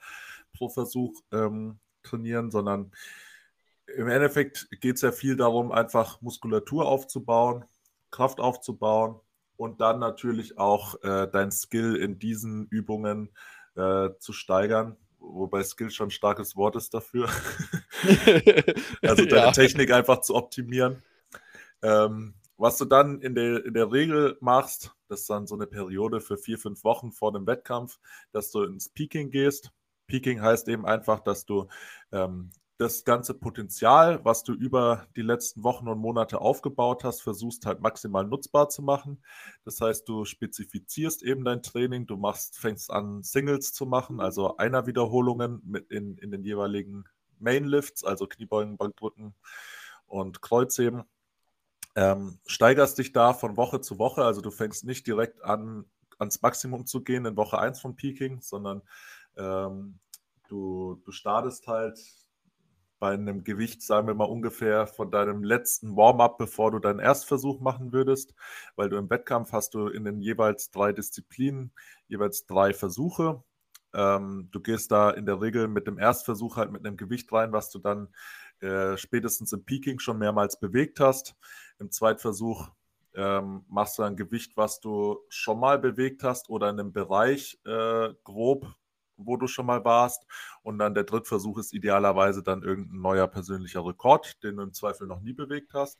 [0.53, 2.91] pro Versuch ähm, trainieren, sondern
[3.95, 7.65] im Endeffekt geht es ja viel darum, einfach Muskulatur aufzubauen,
[8.13, 9.19] Kraft aufzubauen
[9.57, 13.29] und dann natürlich auch äh, dein Skill in diesen Übungen
[13.75, 14.95] äh, zu steigern.
[15.19, 17.27] Wobei Skill schon ein starkes Wort ist dafür.
[19.01, 19.51] also deine Ja.
[19.51, 21.01] Technik einfach zu optimieren.
[21.81, 25.65] Ähm, was du dann in der, in der Regel machst, das ist dann so eine
[25.65, 27.99] Periode für vier, fünf Wochen vor dem Wettkampf,
[28.31, 29.71] dass du ins Peaking gehst.
[30.07, 31.67] Peaking heißt eben einfach, dass du
[32.11, 32.51] ähm,
[32.83, 37.79] das ganze Potenzial, was du über die letzten Wochen und Monate aufgebaut hast, versuchst halt
[37.79, 39.23] maximal nutzbar zu machen.
[39.63, 44.57] Das heißt, du spezifizierst eben dein Training, du machst, fängst an, Singles zu machen, also
[44.57, 47.05] Einer-Wiederholungen mit in, in den jeweiligen
[47.39, 49.33] Mainlifts, also Kniebeugen, Bankdrücken
[50.05, 51.03] und Kreuzheben.
[51.95, 55.85] Ähm, steigerst dich da von Woche zu Woche, also du fängst nicht direkt an,
[56.19, 58.81] ans Maximum zu gehen in Woche 1 von Peaking, sondern
[59.37, 59.99] ähm,
[60.49, 61.97] du, du startest halt
[63.03, 67.59] bei einem Gewicht, sagen wir mal ungefähr von deinem letzten Warm-up, bevor du deinen Erstversuch
[67.59, 68.33] machen würdest,
[68.77, 71.73] weil du im Wettkampf hast du in den jeweils drei Disziplinen
[72.07, 73.43] jeweils drei Versuche.
[73.93, 77.51] Ähm, du gehst da in der Regel mit dem Erstversuch halt mit einem Gewicht rein,
[77.51, 78.07] was du dann
[78.61, 81.35] äh, spätestens im Peaking schon mehrmals bewegt hast.
[81.79, 82.69] Im Zweitversuch
[83.15, 87.59] ähm, machst du ein Gewicht, was du schon mal bewegt hast oder in einem Bereich
[87.65, 88.73] äh, grob
[89.17, 90.25] wo du schon mal warst.
[90.61, 95.07] Und dann der Drittversuch ist idealerweise dann irgendein neuer persönlicher Rekord, den du im Zweifel
[95.07, 95.99] noch nie bewegt hast.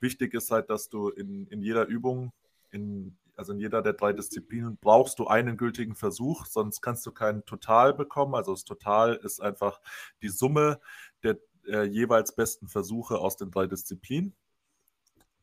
[0.00, 2.32] Wichtig ist halt, dass du in, in jeder Übung,
[2.70, 7.12] in, also in jeder der drei Disziplinen, brauchst du einen gültigen Versuch, sonst kannst du
[7.12, 8.34] keinen Total bekommen.
[8.34, 9.80] Also das Total ist einfach
[10.22, 10.80] die Summe
[11.22, 14.34] der äh, jeweils besten Versuche aus den drei Disziplinen.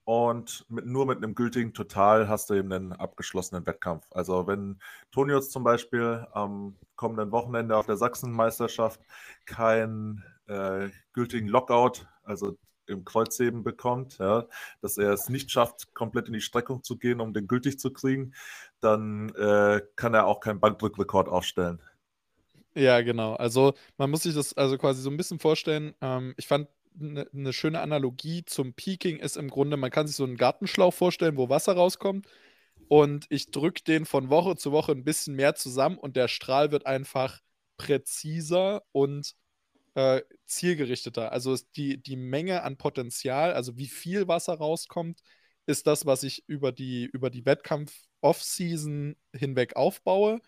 [0.04, 4.06] Und mit, nur mit einem gültigen Total hast du eben einen abgeschlossenen Wettkampf.
[4.12, 4.80] Also wenn
[5.12, 9.00] Tonius zum Beispiel am kommenden Wochenende auf der Sachsenmeisterschaft
[9.46, 14.46] keinen äh, gültigen Lockout, also im Kreuzheben bekommt, ja,
[14.82, 17.94] dass er es nicht schafft, komplett in die Streckung zu gehen, um den gültig zu
[17.94, 18.34] kriegen,
[18.82, 21.80] dann äh, kann er auch keinen Bankdrückrekord aufstellen.
[22.74, 23.36] Ja, genau.
[23.36, 25.94] Also man muss sich das also quasi so ein bisschen vorstellen.
[26.02, 26.68] Ähm, ich fand
[27.00, 30.94] eine ne schöne Analogie zum Peaking ist im Grunde, man kann sich so einen Gartenschlauch
[30.94, 32.28] vorstellen, wo Wasser rauskommt.
[32.88, 36.72] Und ich drücke den von Woche zu Woche ein bisschen mehr zusammen und der Strahl
[36.72, 37.40] wird einfach
[37.78, 39.36] präziser und
[39.96, 41.32] äh, zielgerichteter.
[41.32, 45.22] Also die, die Menge an Potenzial, also wie viel Wasser rauskommt,
[45.66, 50.42] ist das, was ich über die, über die Wettkampf-Off-Season hinweg aufbaue.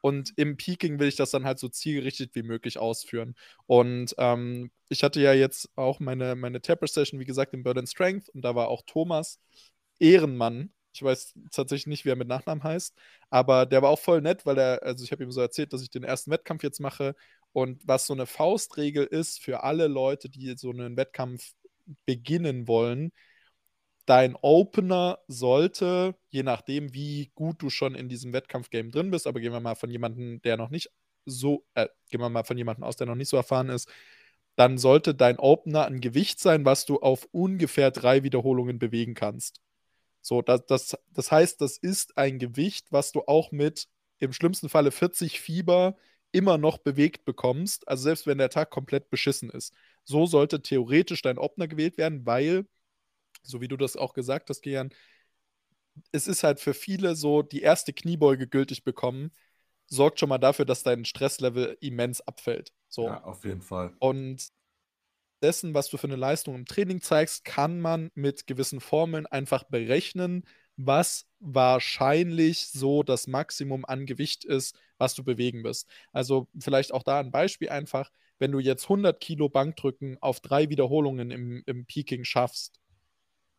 [0.00, 3.34] Und im Peaking will ich das dann halt so zielgerichtet wie möglich ausführen.
[3.66, 8.28] Und ähm, ich hatte ja jetzt auch meine, meine Tapper-Session, wie gesagt, im Burden Strength.
[8.30, 9.38] Und da war auch Thomas
[9.98, 10.72] Ehrenmann.
[10.92, 12.96] Ich weiß tatsächlich nicht, wie er mit Nachnamen heißt.
[13.30, 15.82] Aber der war auch voll nett, weil er, also ich habe ihm so erzählt, dass
[15.82, 17.14] ich den ersten Wettkampf jetzt mache.
[17.52, 21.52] Und was so eine Faustregel ist für alle Leute, die so einen Wettkampf
[22.06, 23.12] beginnen wollen,
[24.06, 29.40] dein Opener sollte, je nachdem, wie gut du schon in diesem Wettkampfgame drin bist, aber
[29.40, 30.90] gehen wir mal von jemandem, der noch nicht
[31.26, 33.88] so, äh, gehen wir mal von jemandem aus, der noch nicht so erfahren ist,
[34.56, 39.60] dann sollte dein Opener ein Gewicht sein, was du auf ungefähr drei Wiederholungen bewegen kannst.
[40.22, 44.68] So, das, das, das heißt, das ist ein Gewicht, was du auch mit im schlimmsten
[44.68, 45.96] Falle 40 Fieber
[46.32, 49.72] immer noch bewegt bekommst, also selbst wenn der Tag komplett beschissen ist.
[50.04, 52.66] So sollte theoretisch dein Opener gewählt werden, weil
[53.42, 54.90] so wie du das auch gesagt hast, Gian,
[56.12, 59.32] es ist halt für viele so, die erste Kniebeuge gültig bekommen,
[59.86, 62.72] sorgt schon mal dafür, dass dein Stresslevel immens abfällt.
[62.88, 63.06] So.
[63.06, 63.94] Ja, auf jeden Fall.
[63.98, 64.48] Und
[65.42, 69.64] dessen, was du für eine Leistung im Training zeigst, kann man mit gewissen Formeln einfach
[69.64, 70.44] berechnen,
[70.76, 75.88] was wahrscheinlich so das Maximum an Gewicht ist, was du bewegen wirst.
[76.12, 80.68] Also vielleicht auch da ein Beispiel einfach, wenn du jetzt 100 Kilo Bankdrücken auf drei
[80.68, 82.80] Wiederholungen im, im Peaking schaffst,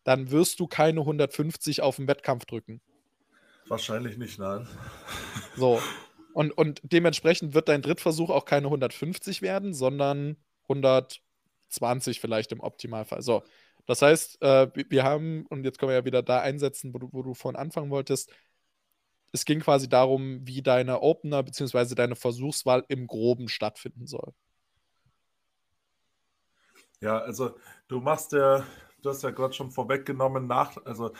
[0.04, 2.82] dann wirst du keine 150 auf dem Wettkampf drücken.
[3.68, 4.68] Wahrscheinlich nicht, nein.
[5.56, 5.82] So.
[6.34, 13.22] Und, und dementsprechend wird dein Drittversuch auch keine 150 werden, sondern 120 vielleicht im Optimalfall.
[13.22, 13.44] So.
[13.86, 17.10] Das heißt, äh, wir haben, und jetzt können wir ja wieder da einsetzen, wo du,
[17.12, 18.32] wo du vorhin anfangen wolltest.
[19.34, 21.96] Es ging quasi darum, wie deine Opener bzw.
[21.96, 24.34] deine Versuchswahl im Groben stattfinden soll.
[27.02, 28.66] Ja, also du machst ja
[29.02, 31.12] du hast ja gerade schon vorweggenommen, nach, also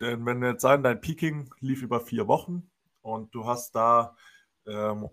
[0.00, 2.68] denn wenn wir jetzt sagen, dein Peaking lief über vier Wochen
[3.02, 4.16] und du hast da
[4.66, 5.08] ähm,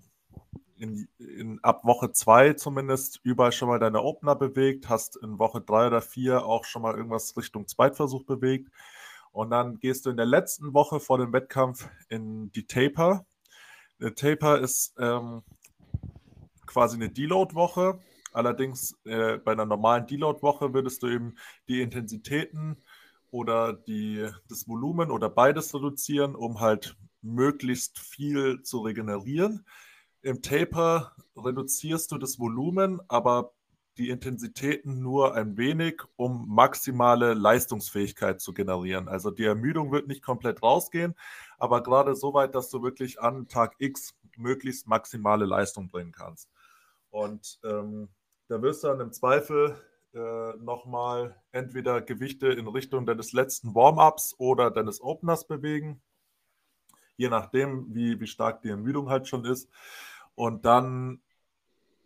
[0.77, 5.61] in, in, ab Woche zwei zumindest überall schon mal deine Opener bewegt, hast in Woche
[5.61, 8.71] drei oder vier auch schon mal irgendwas Richtung Zweitversuch bewegt.
[9.31, 13.25] Und dann gehst du in der letzten Woche vor dem Wettkampf in die Taper.
[13.99, 15.43] Eine Taper ist ähm,
[16.65, 17.99] quasi eine Deload-Woche.
[18.31, 21.35] Allerdings äh, bei einer normalen Deload-Woche würdest du eben
[21.67, 22.83] die Intensitäten
[23.29, 29.65] oder die, das Volumen oder beides reduzieren, um halt möglichst viel zu regenerieren.
[30.21, 33.53] Im Taper reduzierst du das Volumen, aber
[33.97, 39.07] die Intensitäten nur ein wenig, um maximale Leistungsfähigkeit zu generieren.
[39.07, 41.15] Also die Ermüdung wird nicht komplett rausgehen,
[41.57, 46.49] aber gerade so weit, dass du wirklich an Tag X möglichst maximale Leistung bringen kannst.
[47.09, 48.09] Und ähm,
[48.51, 49.77] da wirst du dann im Zweifel
[50.13, 56.01] äh, nochmal entweder Gewichte in Richtung deines letzten Warm-ups oder deines Openers bewegen,
[57.15, 59.69] je nachdem, wie, wie stark die Ermüdung halt schon ist.
[60.35, 61.21] Und dann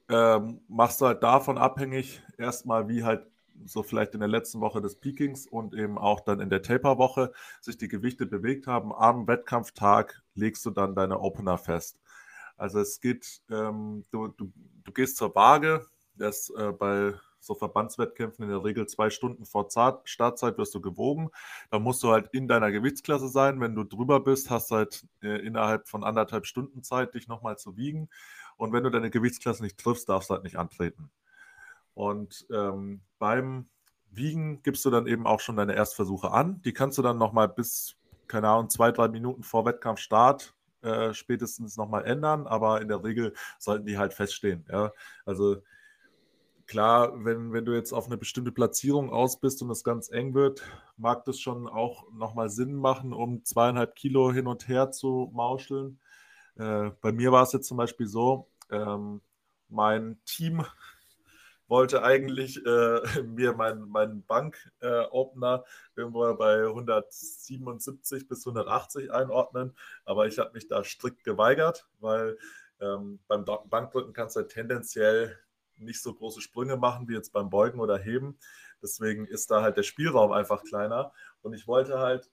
[0.07, 3.25] ähm, machst du halt davon abhängig erstmal, wie halt
[3.65, 7.31] so vielleicht in der letzten Woche des Peakings und eben auch dann in der Taper-Woche
[7.59, 8.93] sich die Gewichte bewegt haben.
[8.93, 11.99] Am Wettkampftag legst du dann deine Opener fest.
[12.55, 14.53] Also es geht, ähm, du, du,
[14.83, 19.67] du gehst zur Waage, das äh, bei so Verbandswettkämpfen in der Regel zwei Stunden vor
[19.69, 21.29] Startzeit wirst du gewogen.
[21.69, 23.61] Da musst du halt in deiner Gewichtsklasse sein.
[23.61, 27.57] Wenn du drüber bist, hast du halt äh, innerhalb von anderthalb Stunden Zeit, dich nochmal
[27.57, 28.09] zu wiegen.
[28.57, 31.11] Und wenn du deine Gewichtsklasse nicht triffst, darfst du halt nicht antreten.
[31.93, 33.69] Und ähm, beim
[34.11, 36.61] Wiegen gibst du dann eben auch schon deine Erstversuche an.
[36.63, 37.95] Die kannst du dann nochmal bis,
[38.27, 43.33] keine Ahnung, zwei, drei Minuten vor Wettkampfstart äh, spätestens nochmal ändern, aber in der Regel
[43.59, 44.65] sollten die halt feststehen.
[44.69, 44.91] Ja?
[45.25, 45.57] Also
[46.67, 50.33] klar, wenn, wenn du jetzt auf eine bestimmte Platzierung aus bist und es ganz eng
[50.33, 50.61] wird,
[50.97, 55.99] mag das schon auch nochmal Sinn machen, um zweieinhalb Kilo hin und her zu mauscheln.
[56.57, 59.21] Äh, bei mir war es jetzt zum Beispiel so, ähm,
[59.69, 60.65] mein Team
[61.67, 69.75] wollte eigentlich äh, mir meinen mein Bank-Opener äh, irgendwo bei 177 bis 180 einordnen,
[70.05, 72.37] aber ich habe mich da strikt geweigert, weil
[72.79, 75.37] ähm, beim Bankdrücken kannst du tendenziell
[75.77, 78.37] nicht so große Sprünge machen wie jetzt beim Beugen oder Heben.
[78.81, 81.11] Deswegen ist da halt der Spielraum einfach kleiner.
[81.41, 82.29] Und ich wollte halt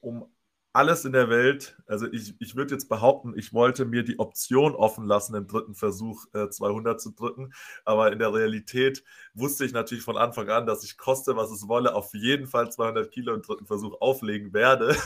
[0.00, 0.30] um
[0.72, 4.76] alles in der Welt, also ich, ich würde jetzt behaupten, ich wollte mir die Option
[4.76, 7.52] offen lassen, im dritten Versuch äh, 200 zu drücken.
[7.84, 9.02] Aber in der Realität
[9.34, 12.70] wusste ich natürlich von Anfang an, dass ich koste, was es wolle, auf jeden Fall
[12.70, 14.96] 200 Kilo im dritten Versuch auflegen werde.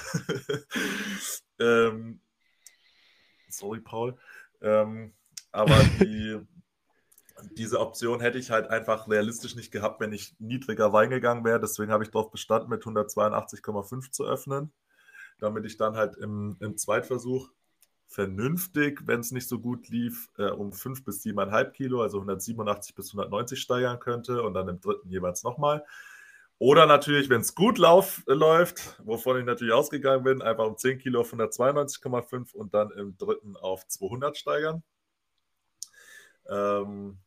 [1.59, 2.21] ähm,
[3.49, 4.19] sorry, Paul.
[4.61, 5.15] Ähm,
[5.51, 6.41] aber die,
[7.53, 11.61] diese Option hätte ich halt einfach realistisch nicht gehabt, wenn ich niedriger reingegangen wäre.
[11.61, 14.73] Deswegen habe ich darauf bestanden, mit 182,5 zu öffnen,
[15.38, 17.51] damit ich dann halt im, im Zweitversuch
[18.07, 22.94] vernünftig, wenn es nicht so gut lief, äh, um 5 bis 7,5 Kilo, also 187
[22.94, 25.85] bis 190 steigern könnte und dann im dritten jeweils nochmal.
[26.59, 30.77] Oder natürlich, wenn es gut lauf, äh, läuft, wovon ich natürlich ausgegangen bin, einfach um
[30.77, 34.85] 10 Kilo auf 192,5 und dann im dritten auf 200 steigern.
[36.49, 37.18] Ähm,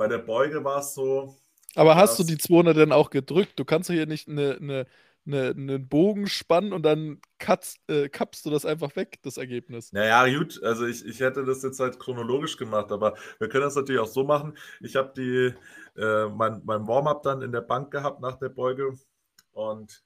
[0.00, 1.36] bei der Beuge war es so.
[1.74, 3.58] Aber hast du die 200 denn auch gedrückt?
[3.58, 4.86] Du kannst doch hier nicht eine, eine,
[5.26, 9.92] eine, einen Bogen spannen und dann katzt, äh, kappst du das einfach weg, das Ergebnis.
[9.92, 13.74] Naja, gut, also ich, ich hätte das jetzt halt chronologisch gemacht, aber wir können das
[13.74, 14.56] natürlich auch so machen.
[14.80, 18.98] Ich habe die äh, mein, mein Warm-up dann in der Bank gehabt nach der Beuge
[19.52, 20.02] und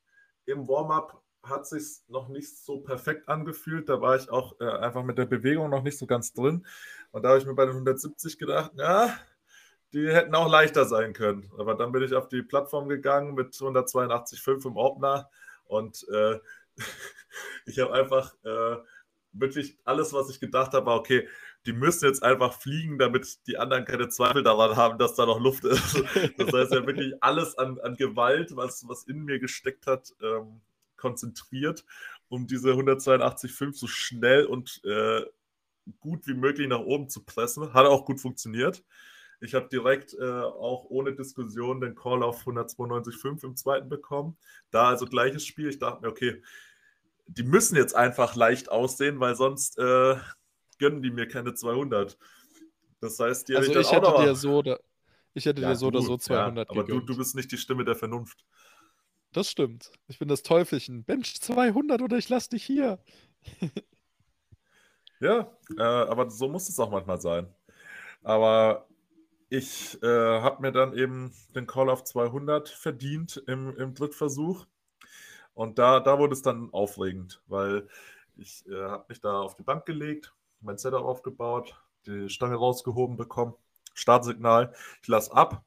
[0.46, 3.88] im Warm-up hat sich noch nicht so perfekt angefühlt.
[3.88, 6.66] Da war ich auch äh, einfach mit der Bewegung noch nicht so ganz drin.
[7.12, 9.14] Und da habe ich mir bei den 170 gedacht, ja,
[9.94, 11.50] die hätten auch leichter sein können.
[11.58, 15.30] Aber dann bin ich auf die Plattform gegangen mit 182,5 im Opener
[15.64, 16.38] und äh,
[17.66, 18.76] ich habe einfach äh,
[19.32, 21.28] wirklich alles, was ich gedacht habe, war, okay,
[21.66, 25.40] die müssen jetzt einfach fliegen, damit die anderen keine Zweifel daran haben, dass da noch
[25.40, 25.94] Luft ist.
[26.36, 30.60] Das heißt ja wirklich alles an, an Gewalt, was, was in mir gesteckt hat, ähm,
[30.96, 31.84] konzentriert,
[32.28, 35.22] um diese 182,5 so schnell und äh,
[36.00, 37.72] gut wie möglich nach oben zu pressen.
[37.72, 38.82] Hat auch gut funktioniert.
[39.44, 44.36] Ich habe direkt äh, auch ohne Diskussion den Call auf 192,5 im zweiten bekommen.
[44.70, 45.68] Da also gleiches Spiel.
[45.68, 46.42] Ich dachte mir, okay,
[47.26, 50.16] die müssen jetzt einfach leicht aussehen, weil sonst äh,
[50.78, 52.18] gönnen die mir keine 200.
[53.00, 54.80] Das heißt, die also ich, ich hätte dir so oder
[55.34, 57.58] ich hätte ja, dir so oder so 200 ja, Aber du, du bist nicht die
[57.58, 58.44] Stimme der Vernunft.
[59.32, 59.90] Das stimmt.
[60.06, 61.04] Ich bin das Teufelchen.
[61.04, 62.98] Bench 200 oder ich lass dich hier.
[65.20, 67.52] ja, äh, aber so muss es auch manchmal sein.
[68.22, 68.86] Aber
[69.48, 74.66] ich äh, habe mir dann eben den Call auf 200 verdient im, im Drittversuch.
[75.54, 77.88] Und da, da wurde es dann aufregend, weil
[78.36, 83.16] ich äh, habe mich da auf die Bank gelegt, mein Setup aufgebaut, die Stange rausgehoben
[83.16, 83.54] bekommen,
[83.94, 85.64] Startsignal, ich lasse ab,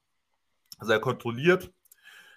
[0.82, 1.72] sehr kontrolliert,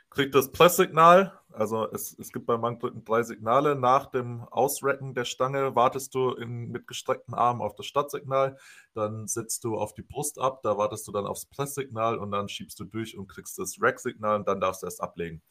[0.09, 3.75] kriege das Presssignal, also es, es gibt beim Bankdrücken drei Signale.
[3.75, 8.57] Nach dem Ausrecken der Stange wartest du in, mit gestreckten Armen auf das Startsignal,
[8.95, 12.49] dann setzt du auf die Brust ab, da wartest du dann aufs Presssignal und dann
[12.49, 15.43] schiebst du durch und kriegst das Rack-Signal und dann darfst du erst ablegen.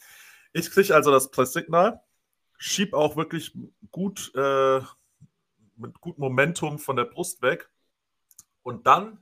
[0.53, 2.01] Ich kriege also das Presssignal,
[2.57, 3.55] schieb auch wirklich
[3.91, 4.81] gut äh,
[5.75, 7.69] mit gutem Momentum von der Brust weg.
[8.63, 9.21] Und dann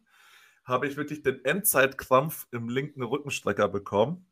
[0.64, 4.28] habe ich wirklich den Endzeitkrampf im linken Rückenstrecker bekommen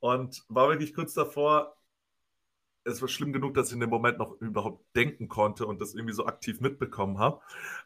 [0.00, 1.76] und war wirklich kurz davor.
[2.84, 5.94] Es war schlimm genug, dass ich in dem Moment noch überhaupt denken konnte und das
[5.94, 7.40] irgendwie so aktiv mitbekommen habe.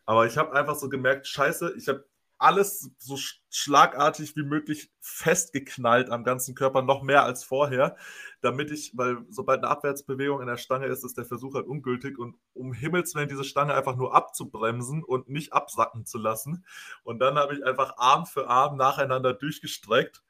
[0.06, 2.06] Aber ich habe einfach so gemerkt, scheiße, ich habe
[2.38, 3.16] alles so
[3.50, 7.96] schlagartig wie möglich festgeknallt am ganzen Körper, noch mehr als vorher,
[8.40, 12.18] damit ich, weil sobald eine Abwärtsbewegung in der Stange ist, ist der Versuch halt ungültig
[12.18, 16.64] und um Himmels Willen diese Stange einfach nur abzubremsen und nicht absacken zu lassen.
[17.02, 20.22] Und dann habe ich einfach Arm für Arm nacheinander durchgestreckt,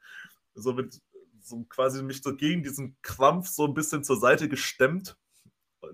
[0.53, 1.01] so mit
[1.45, 5.17] so quasi mich so gegen diesen Krampf so ein bisschen zur Seite gestemmt,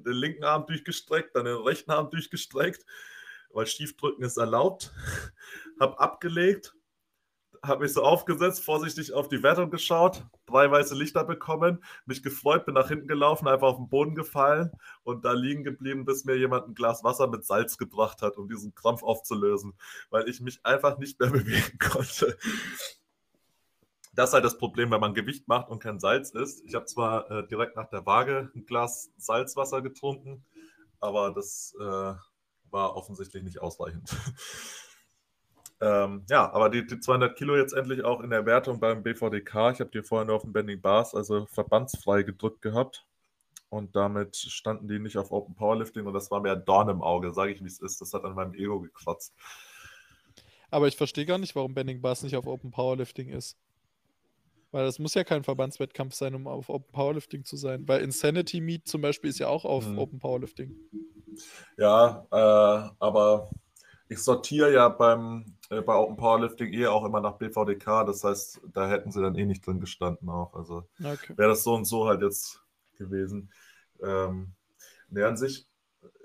[0.05, 2.85] den linken Arm durchgestreckt, dann den rechten Arm durchgestreckt,
[3.51, 4.93] weil Schiefdrücken ist erlaubt,
[5.79, 6.73] habe abgelegt
[7.63, 12.65] habe mich so aufgesetzt, vorsichtig auf die Wertung geschaut, drei weiße Lichter bekommen, mich gefreut,
[12.65, 14.71] bin nach hinten gelaufen, einfach auf den Boden gefallen
[15.03, 18.49] und da liegen geblieben, bis mir jemand ein Glas Wasser mit Salz gebracht hat, um
[18.49, 19.73] diesen Krampf aufzulösen,
[20.09, 22.37] weil ich mich einfach nicht mehr bewegen konnte.
[24.13, 26.63] Das ist halt das Problem, wenn man Gewicht macht und kein Salz isst.
[26.65, 30.43] Ich habe zwar äh, direkt nach der Waage ein Glas Salzwasser getrunken,
[30.99, 32.13] aber das äh,
[32.71, 34.15] war offensichtlich nicht ausreichend.
[35.83, 39.71] Ähm, ja, aber die, die 200 Kilo jetzt endlich auch in der Wertung beim BVDK.
[39.71, 43.03] Ich habe die vorher nur auf dem Bending Bars, also verbandsfrei gedrückt gehabt.
[43.69, 47.01] Und damit standen die nicht auf Open Powerlifting und das war mir ein Dorn im
[47.01, 47.99] Auge, sage ich wie es ist.
[47.99, 49.33] Das hat an meinem Ego gekratzt.
[50.69, 53.57] Aber ich verstehe gar nicht, warum Bending Bars nicht auf Open Powerlifting ist.
[54.71, 57.87] Weil das muss ja kein Verbandswettkampf sein, um auf Open Powerlifting zu sein.
[57.87, 59.97] Weil Insanity Meet zum Beispiel ist ja auch auf hm.
[59.97, 60.75] Open Powerlifting.
[61.77, 63.49] Ja, äh, aber
[64.07, 68.61] ich sortiere ja beim, äh, bei Open Powerlifting eh auch immer nach BVDK, das heißt,
[68.73, 70.53] da hätten sie dann eh nicht drin gestanden auch.
[70.53, 71.33] Also okay.
[71.37, 72.61] wäre das so und so halt jetzt
[72.97, 73.51] gewesen.
[74.01, 74.53] Ähm,
[75.09, 75.67] ne, an sich,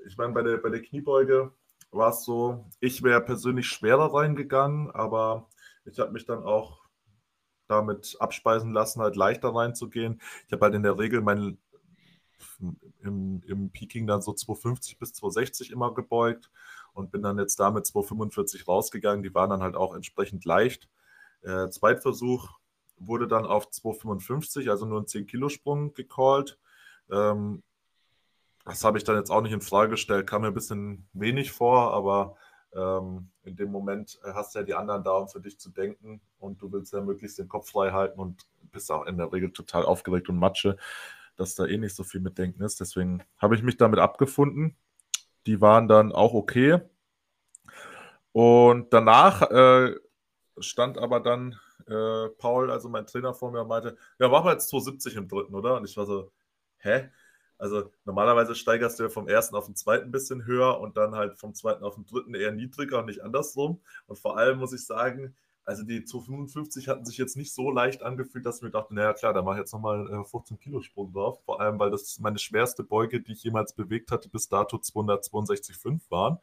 [0.06, 1.52] ich meine, bei der, bei der Kniebeuge
[1.90, 5.48] war es so, ich wäre persönlich schwerer reingegangen, aber
[5.84, 6.85] ich habe mich dann auch
[7.68, 10.20] damit abspeisen lassen, halt leichter reinzugehen.
[10.46, 11.58] Ich habe halt in der Regel mein
[13.00, 16.50] im, im Peaking dann so 250 bis 260 immer gebeugt
[16.92, 19.22] und bin dann jetzt damit 245 rausgegangen.
[19.22, 20.88] Die waren dann halt auch entsprechend leicht.
[21.42, 22.58] Äh, Zweitversuch
[22.98, 26.58] wurde dann auf 255, also nur ein 10-Kilo-Sprung gecallt.
[27.10, 27.62] Ähm,
[28.64, 31.52] das habe ich dann jetzt auch nicht in Frage gestellt, kam mir ein bisschen wenig
[31.52, 32.36] vor, aber
[32.76, 36.20] ähm, in dem Moment hast du ja die anderen da, um für dich zu denken
[36.38, 39.52] und du willst ja möglichst den Kopf frei halten und bist auch in der Regel
[39.52, 40.76] total aufgeregt und Matsche,
[41.36, 42.80] dass da eh nicht so viel mitdenken ist.
[42.80, 44.76] Deswegen habe ich mich damit abgefunden
[45.46, 46.80] die waren dann auch okay.
[48.32, 49.94] Und danach äh,
[50.58, 54.52] stand aber dann äh, Paul, also mein Trainer vor mir, und meinte, ja, machen wir
[54.52, 55.76] jetzt 270 im dritten, oder?
[55.76, 56.32] Und ich war so,
[56.78, 57.08] hä?
[57.58, 61.14] Also normalerweise steigerst du ja vom ersten auf den zweiten ein bisschen höher und dann
[61.14, 63.80] halt vom zweiten auf den dritten eher niedriger und nicht andersrum.
[64.06, 65.34] Und vor allem muss ich sagen,
[65.66, 69.12] also die 255 hatten sich jetzt nicht so leicht angefühlt, dass ich mir dachte, naja
[69.14, 71.42] klar, da mache ich jetzt nochmal äh, 15 Kilo Sprung drauf.
[71.44, 76.02] Vor allem, weil das meine schwerste Beuge, die ich jemals bewegt hatte, bis dato 262,5
[76.08, 76.38] waren.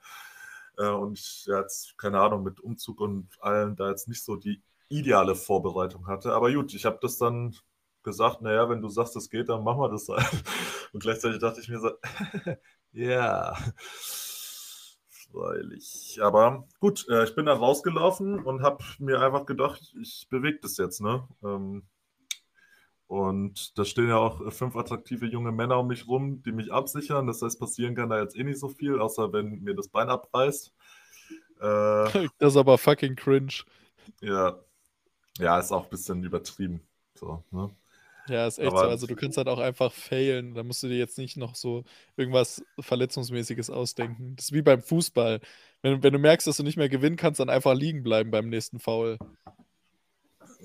[0.77, 4.61] Äh, und ich jetzt, keine Ahnung, mit Umzug und allem da jetzt nicht so die
[4.89, 6.33] ideale Vorbereitung hatte.
[6.33, 7.55] Aber gut, ich habe das dann
[8.03, 10.43] gesagt, naja, wenn du sagst, es geht, dann machen wir das halt.
[10.93, 11.91] Und gleichzeitig dachte ich mir so,
[12.91, 13.55] ja.
[15.09, 16.19] freilich.
[16.21, 20.77] Aber gut, äh, ich bin dann rausgelaufen und habe mir einfach gedacht, ich bewege das
[20.77, 21.01] jetzt.
[21.01, 21.27] Ne?
[21.43, 21.83] Ähm,
[23.07, 27.27] und da stehen ja auch fünf attraktive junge Männer um mich rum, die mich absichern.
[27.27, 30.09] Das heißt, passieren kann da jetzt eh nicht so viel, außer wenn mir das Bein
[30.09, 30.73] abreißt.
[31.59, 31.63] Äh,
[32.39, 33.63] das ist aber fucking cringe.
[34.21, 34.59] Ja.
[35.37, 36.81] Ja, ist auch ein bisschen übertrieben.
[37.15, 37.69] So, ne?
[38.27, 38.87] Ja, ist echt Aber so.
[38.87, 40.53] Also du kannst halt auch einfach failen.
[40.53, 41.83] Da musst du dir jetzt nicht noch so
[42.15, 44.35] irgendwas Verletzungsmäßiges ausdenken.
[44.35, 45.41] Das ist wie beim Fußball.
[45.81, 48.49] Wenn, wenn du merkst, dass du nicht mehr gewinnen kannst, dann einfach liegen bleiben beim
[48.49, 49.17] nächsten Foul.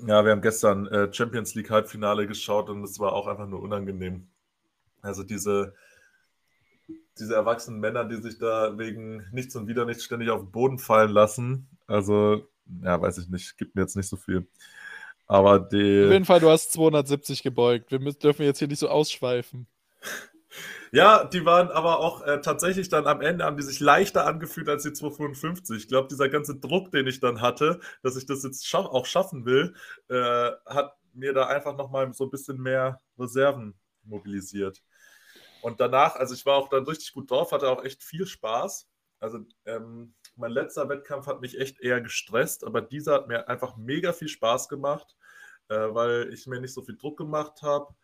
[0.07, 3.61] Ja, wir haben gestern äh, Champions League Halbfinale geschaut und es war auch einfach nur
[3.61, 4.29] unangenehm.
[5.03, 5.75] Also diese,
[7.19, 10.79] diese erwachsenen Männer, die sich da wegen nichts und wieder nichts ständig auf den Boden
[10.79, 11.67] fallen lassen.
[11.89, 12.47] Also,
[12.83, 14.47] ja, weiß ich nicht, gibt mir jetzt nicht so viel.
[15.29, 16.05] Aber die.
[16.07, 17.91] Auf jeden Fall, du hast 270 gebeugt.
[17.91, 19.67] Wir müssen, dürfen jetzt hier nicht so ausschweifen.
[20.91, 24.71] Ja, die waren aber auch äh, tatsächlich dann am Ende, haben die sich leichter angefühlt
[24.71, 25.77] als die 255.
[25.77, 29.05] Ich glaube, dieser ganze Druck, den ich dann hatte, dass ich das jetzt scha auch
[29.05, 29.75] schaffen will,
[30.09, 33.75] äh, hat mir da einfach nochmal so ein bisschen mehr Reserven
[34.05, 34.83] mobilisiert.
[35.61, 38.89] Und danach, also ich war auch dann richtig gut drauf, hatte auch echt viel Spaß.
[39.21, 43.77] Also ähm, mein letzter Wettkampf hat mich echt eher gestresst, aber dieser hat mir einfach
[43.77, 45.17] mega viel Spaß gemacht,
[45.69, 47.95] äh, weil ich mir nicht so viel Druck gemacht habe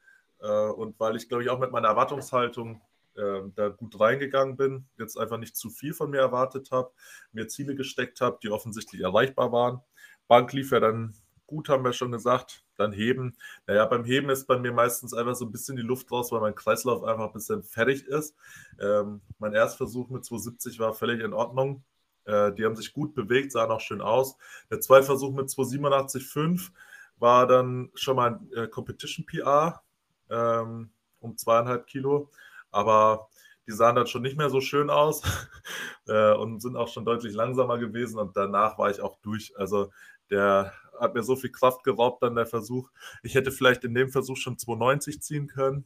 [0.41, 2.83] äh, und weil ich, glaube ich, auch mit meiner Erwartungshaltung
[3.17, 6.91] äh, da gut reingegangen bin, jetzt einfach nicht zu viel von mir erwartet habe,
[7.33, 9.81] mir Ziele gesteckt habe, die offensichtlich erreichbar waren.
[10.27, 11.15] Bank lief ja dann
[11.47, 12.65] gut, haben wir schon gesagt.
[12.77, 13.37] Dann heben.
[13.69, 16.41] Naja, beim Heben ist bei mir meistens einfach so ein bisschen die Luft raus, weil
[16.41, 18.35] mein Kreislauf einfach ein bisschen fertig ist.
[18.81, 21.85] Ähm, mein Erstversuch mit 270 war völlig in Ordnung.
[22.25, 24.37] Äh, die haben sich gut bewegt, sahen auch schön aus.
[24.71, 26.71] Der Zweitversuch mit 287,5
[27.19, 29.83] war dann schon mal ein äh, Competition PR
[30.31, 32.31] ähm, um zweieinhalb Kilo.
[32.71, 33.29] Aber
[33.67, 35.23] die sahen dann schon nicht mehr so schön aus
[36.09, 38.19] äh, und sind auch schon deutlich langsamer gewesen.
[38.19, 39.57] Und danach war ich auch durch.
[39.59, 39.91] Also
[40.31, 42.91] der hat mir so viel Kraft geraubt dann der Versuch.
[43.23, 45.85] Ich hätte vielleicht in dem Versuch schon 290 ziehen können.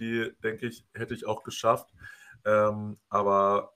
[0.00, 1.88] Die, denke ich, hätte ich auch geschafft.
[2.44, 3.73] Ähm, aber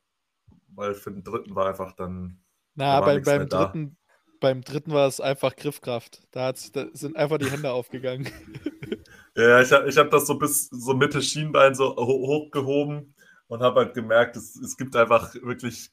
[0.74, 2.40] weil für den dritten war einfach dann.
[2.74, 3.96] Na, bei, beim dritten,
[4.40, 6.22] beim dritten war es einfach Griffkraft.
[6.30, 8.28] Da, da sind einfach die Hände aufgegangen.
[9.36, 13.14] Ja, ich habe ich hab das so bis so Mitte Schienbein so hochgehoben
[13.46, 15.92] und habe halt gemerkt, es, es gibt einfach wirklich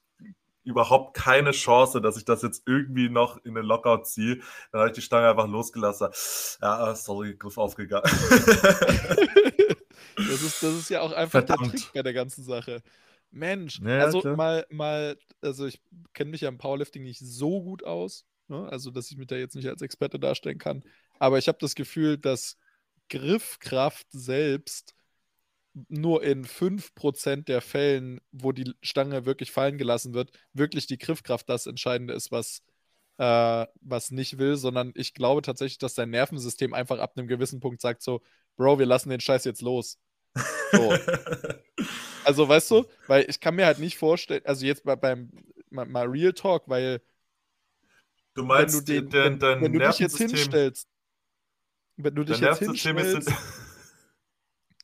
[0.63, 4.39] überhaupt keine Chance, dass ich das jetzt irgendwie noch in den Lockout ziehe.
[4.71, 6.07] Dann habe ich die Stange einfach losgelassen.
[6.59, 8.03] Ja, sorry, Griff aufgegangen.
[10.17, 11.65] das, ist, das ist ja auch einfach Verdammt.
[11.65, 12.81] der Trick bei der ganzen Sache.
[13.35, 14.35] Mensch, ja, also klar.
[14.35, 15.81] mal, mal, also ich
[16.13, 18.67] kenne mich ja im Powerlifting nicht so gut aus, ne?
[18.69, 20.83] also dass ich mich da jetzt nicht als Experte darstellen kann.
[21.19, 22.57] Aber ich habe das Gefühl, dass
[23.09, 24.95] Griffkraft selbst
[25.89, 31.49] nur in 5% der Fällen, wo die Stange wirklich fallen gelassen wird, wirklich die Griffkraft
[31.49, 32.61] das Entscheidende ist, was,
[33.17, 37.59] äh, was nicht will, sondern ich glaube tatsächlich, dass dein Nervensystem einfach ab einem gewissen
[37.59, 38.21] Punkt sagt so,
[38.55, 39.99] Bro, wir lassen den Scheiß jetzt los.
[40.71, 40.93] So.
[42.25, 45.31] also, weißt du, weil ich kann mir halt nicht vorstellen, also jetzt bei, beim
[45.69, 47.01] mal, mal Real Talk, weil
[48.33, 50.87] du meinst, wenn du, den, dein, dein wenn, wenn du dich jetzt hinstellst,
[51.97, 53.31] wenn du dich jetzt hinstellst,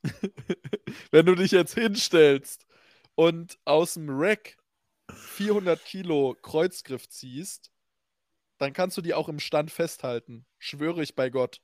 [1.12, 2.66] wenn du dich jetzt hinstellst
[3.16, 4.58] und aus dem Rack
[5.12, 7.72] 400 Kilo Kreuzgriff ziehst,
[8.58, 10.46] dann kannst du die auch im Stand festhalten.
[10.60, 11.62] Schwöre ich bei Gott.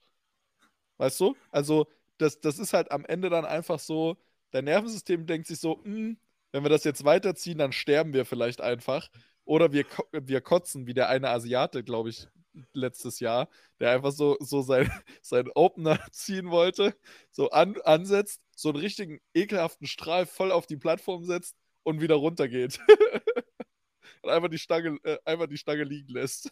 [0.97, 1.35] Weißt du?
[1.51, 4.17] Also, das, das ist halt am Ende dann einfach so,
[4.57, 6.17] dein Nervensystem denkt sich so, hm,
[6.51, 9.09] wenn wir das jetzt weiterziehen, dann sterben wir vielleicht einfach.
[9.45, 12.27] Oder wir, wir kotzen, wie der eine Asiate, glaube ich,
[12.73, 13.49] letztes Jahr,
[13.79, 14.89] der einfach so, so sein,
[15.21, 16.95] sein Opener ziehen wollte,
[17.29, 22.15] so an, ansetzt, so einen richtigen ekelhaften Strahl voll auf die Plattform setzt und wieder
[22.15, 22.79] runtergeht.
[24.23, 26.51] und einfach die Stange, äh, einfach die Stange liegen lässt.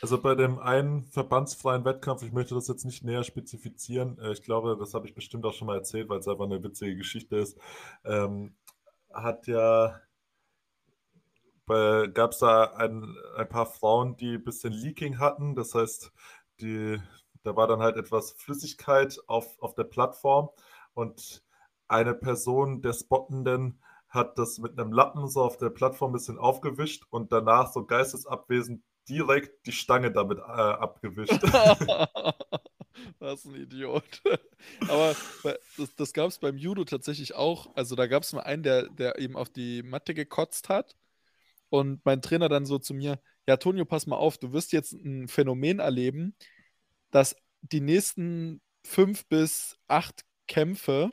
[0.00, 4.42] Also bei dem einen verbandsfreien Wettkampf, ich möchte das jetzt nicht näher spezifizieren, äh, ich
[4.42, 7.36] glaube, das habe ich bestimmt auch schon mal erzählt, weil es einfach eine witzige Geschichte
[7.36, 7.58] ist,
[8.04, 8.54] ähm,
[9.12, 10.00] hat ja
[11.68, 15.54] gab es da ein, ein paar Frauen, die ein bisschen Leaking hatten.
[15.54, 16.12] Das heißt,
[16.60, 16.98] die,
[17.42, 20.48] da war dann halt etwas Flüssigkeit auf, auf der Plattform
[20.94, 21.44] und
[21.86, 26.38] eine Person der Spottenden hat das mit einem Lappen so auf der Plattform ein bisschen
[26.38, 31.42] aufgewischt und danach so geistesabwesend direkt die Stange damit äh, abgewischt.
[33.18, 34.22] Was ein Idiot.
[34.88, 35.14] Aber
[35.76, 37.74] das, das gab es beim Judo tatsächlich auch.
[37.74, 40.96] Also da gab es mal einen, der, der eben auf die Matte gekotzt hat
[41.70, 44.92] und mein Trainer dann so zu mir, ja, Tonio, pass mal auf, du wirst jetzt
[44.92, 46.34] ein Phänomen erleben,
[47.10, 51.10] dass die nächsten fünf bis acht Kämpfe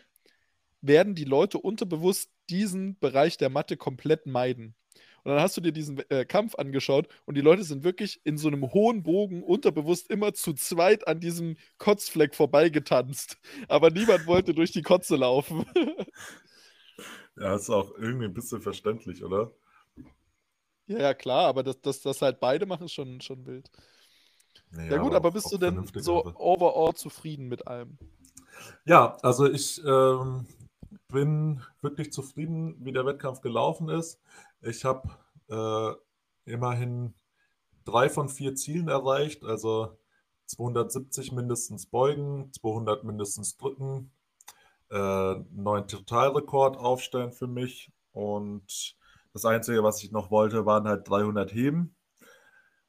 [0.82, 4.76] werden die Leute unterbewusst diesen Bereich der Matte komplett meiden.
[5.26, 8.38] Und dann hast du dir diesen äh, Kampf angeschaut und die Leute sind wirklich in
[8.38, 13.40] so einem hohen Bogen unterbewusst immer zu zweit an diesem Kotzfleck vorbeigetanzt.
[13.68, 15.66] Aber niemand wollte durch die Kotze laufen.
[17.38, 19.52] ja, ist auch irgendwie ein bisschen verständlich, oder?
[20.86, 23.72] Ja, ja, klar, aber dass das, das halt beide machen, ist schon, schon wild.
[24.70, 27.98] Naja, ja, gut, aber, aber bist du denn so overall zufrieden mit allem?
[28.86, 30.46] Ja, also ich ähm,
[31.08, 34.20] bin wirklich zufrieden, wie der Wettkampf gelaufen ist.
[34.62, 35.10] Ich habe
[35.50, 37.14] äh, immerhin
[37.86, 39.98] drei von vier Zielen erreicht, also
[40.48, 44.12] 270 mindestens beugen, 200 mindestens drücken,
[44.92, 48.96] äh, neuen Totalrekord aufstellen für mich und
[49.34, 51.96] das Einzige, was ich noch wollte, waren halt 300 Heben.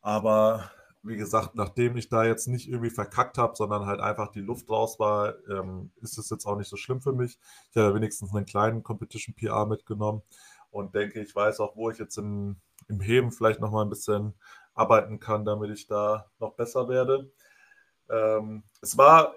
[0.00, 0.70] Aber
[1.02, 4.70] wie gesagt, nachdem ich da jetzt nicht irgendwie verkackt habe, sondern halt einfach die Luft
[4.70, 7.38] raus war, ähm, ist es jetzt auch nicht so schlimm für mich.
[7.70, 10.22] Ich habe wenigstens einen kleinen Competition PR mitgenommen
[10.76, 12.56] und denke, ich weiß auch, wo ich jetzt im,
[12.88, 14.34] im Heben vielleicht noch mal ein bisschen
[14.74, 17.30] arbeiten kann, damit ich da noch besser werde.
[18.10, 19.34] Ähm, es war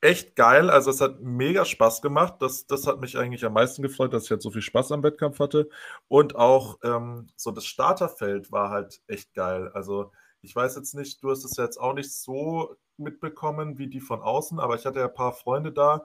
[0.00, 0.70] echt geil.
[0.70, 2.36] Also es hat mega Spaß gemacht.
[2.40, 5.02] Das, das hat mich eigentlich am meisten gefreut, dass ich halt so viel Spaß am
[5.02, 5.68] Wettkampf hatte.
[6.08, 9.70] Und auch ähm, so das Starterfeld war halt echt geil.
[9.74, 10.10] Also
[10.40, 14.22] ich weiß jetzt nicht, du hast es jetzt auch nicht so mitbekommen wie die von
[14.22, 16.04] außen, aber ich hatte ja ein paar Freunde da,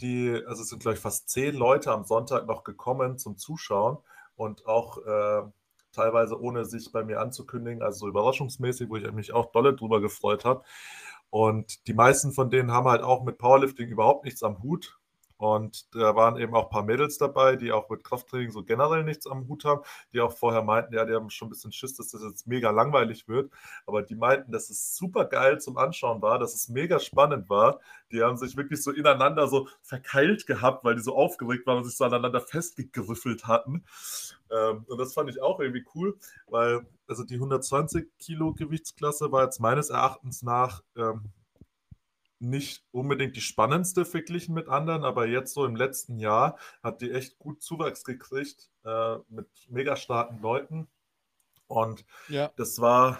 [0.00, 3.98] die, also es sind gleich fast zehn Leute am Sonntag noch gekommen zum Zuschauen
[4.36, 5.42] und auch äh,
[5.92, 10.00] teilweise ohne sich bei mir anzukündigen, also so überraschungsmäßig, wo ich mich auch dolle drüber
[10.00, 10.64] gefreut habe.
[11.30, 14.98] Und die meisten von denen haben halt auch mit Powerlifting überhaupt nichts am Hut.
[15.42, 19.02] Und da waren eben auch ein paar Mädels dabei, die auch mit Krafttraining so generell
[19.02, 19.82] nichts am Hut haben,
[20.12, 22.70] die auch vorher meinten, ja, die haben schon ein bisschen Schiss, dass das jetzt mega
[22.70, 23.50] langweilig wird.
[23.84, 27.80] Aber die meinten, dass es super geil zum Anschauen war, dass es mega spannend war.
[28.12, 31.84] Die haben sich wirklich so ineinander so verkeilt gehabt, weil die so aufgeregt waren und
[31.86, 33.84] sich so aneinander festgegriffelt hatten.
[34.48, 36.16] Ähm, und das fand ich auch irgendwie cool,
[36.46, 41.32] weil also die 120 Kilo Gewichtsklasse war jetzt meines Erachtens nach ähm,
[42.42, 47.12] nicht unbedingt die spannendste verglichen mit anderen, aber jetzt so im letzten Jahr hat die
[47.12, 50.88] echt gut Zuwachs gekriegt äh, mit mega starken Leuten.
[51.68, 52.50] Und ja.
[52.56, 53.18] das war.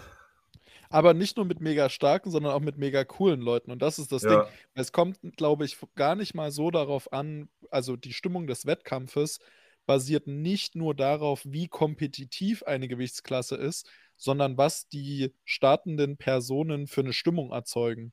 [0.91, 3.70] Aber nicht nur mit mega starken, sondern auch mit mega coolen Leuten.
[3.70, 4.43] Und das ist das ja.
[4.43, 4.53] Ding.
[4.75, 9.39] Es kommt, glaube ich, gar nicht mal so darauf an, also die Stimmung des Wettkampfes
[9.87, 17.01] basiert nicht nur darauf, wie kompetitiv eine Gewichtsklasse ist, sondern was die startenden Personen für
[17.01, 18.12] eine Stimmung erzeugen.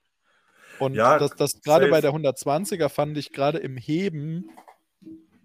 [0.80, 4.50] Und ja, das, das gerade bei der 120er fand ich gerade im Heben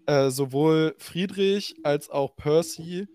[0.07, 3.09] äh, sowohl Friedrich als auch Percy,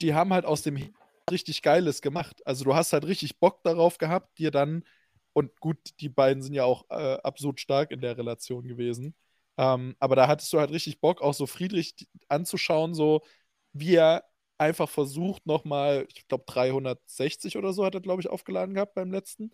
[0.00, 0.94] die haben halt aus dem Heben
[1.30, 2.46] richtig Geiles gemacht.
[2.46, 4.84] Also du hast halt richtig Bock darauf gehabt, dir dann,
[5.32, 9.14] und gut, die beiden sind ja auch äh, absolut stark in der Relation gewesen.
[9.56, 11.94] Ähm, aber da hattest du halt richtig Bock, auch so Friedrich
[12.28, 13.22] anzuschauen, so
[13.72, 14.24] wie er
[14.58, 19.10] einfach versucht, nochmal, ich glaube 360 oder so hat er, glaube ich, aufgeladen gehabt beim
[19.10, 19.50] letzten.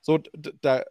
[0.00, 0.84] So, da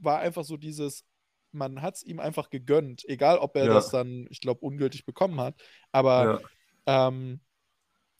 [0.00, 1.04] war einfach so dieses,
[1.52, 3.74] man hat es ihm einfach gegönnt, egal ob er ja.
[3.74, 5.54] das dann, ich glaube, ungültig bekommen hat.
[5.92, 6.40] Aber
[6.86, 7.08] ja.
[7.08, 7.40] ähm,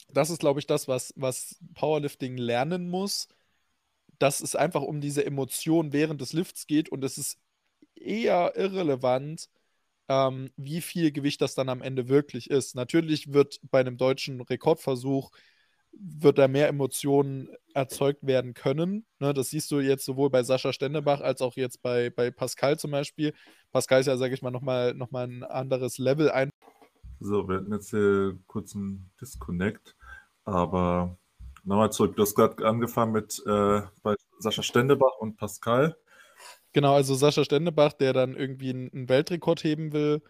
[0.09, 3.29] das ist, glaube ich, das, was, was Powerlifting lernen muss,
[4.19, 7.39] dass es einfach um diese Emotion während des Lifts geht und es ist
[7.95, 9.49] eher irrelevant,
[10.09, 12.75] ähm, wie viel Gewicht das dann am Ende wirklich ist.
[12.75, 15.31] Natürlich wird bei einem deutschen Rekordversuch
[15.93, 19.07] wird da mehr Emotionen erzeugt werden können.
[19.19, 22.79] Ne, das siehst du jetzt sowohl bei Sascha Stendebach als auch jetzt bei, bei Pascal
[22.79, 23.35] zum Beispiel.
[23.73, 26.51] Pascal ist ja, sage ich mal, nochmal noch mal ein anderes Level ein.
[27.21, 29.95] So, wir hatten jetzt hier kurz einen Disconnect,
[30.45, 31.19] aber
[31.65, 32.17] nochmal zurück.
[32.17, 35.97] Du hast gerade angefangen mit äh, bei Sascha Stendebach und Pascal.
[36.73, 40.23] Genau, also Sascha Stendebach, der dann irgendwie einen, einen Weltrekord heben will,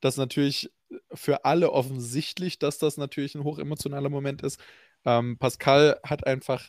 [0.00, 0.70] das natürlich
[1.12, 4.60] für alle offensichtlich, dass das natürlich ein hochemotionaler Moment ist.
[5.06, 6.68] Ähm, Pascal hat einfach,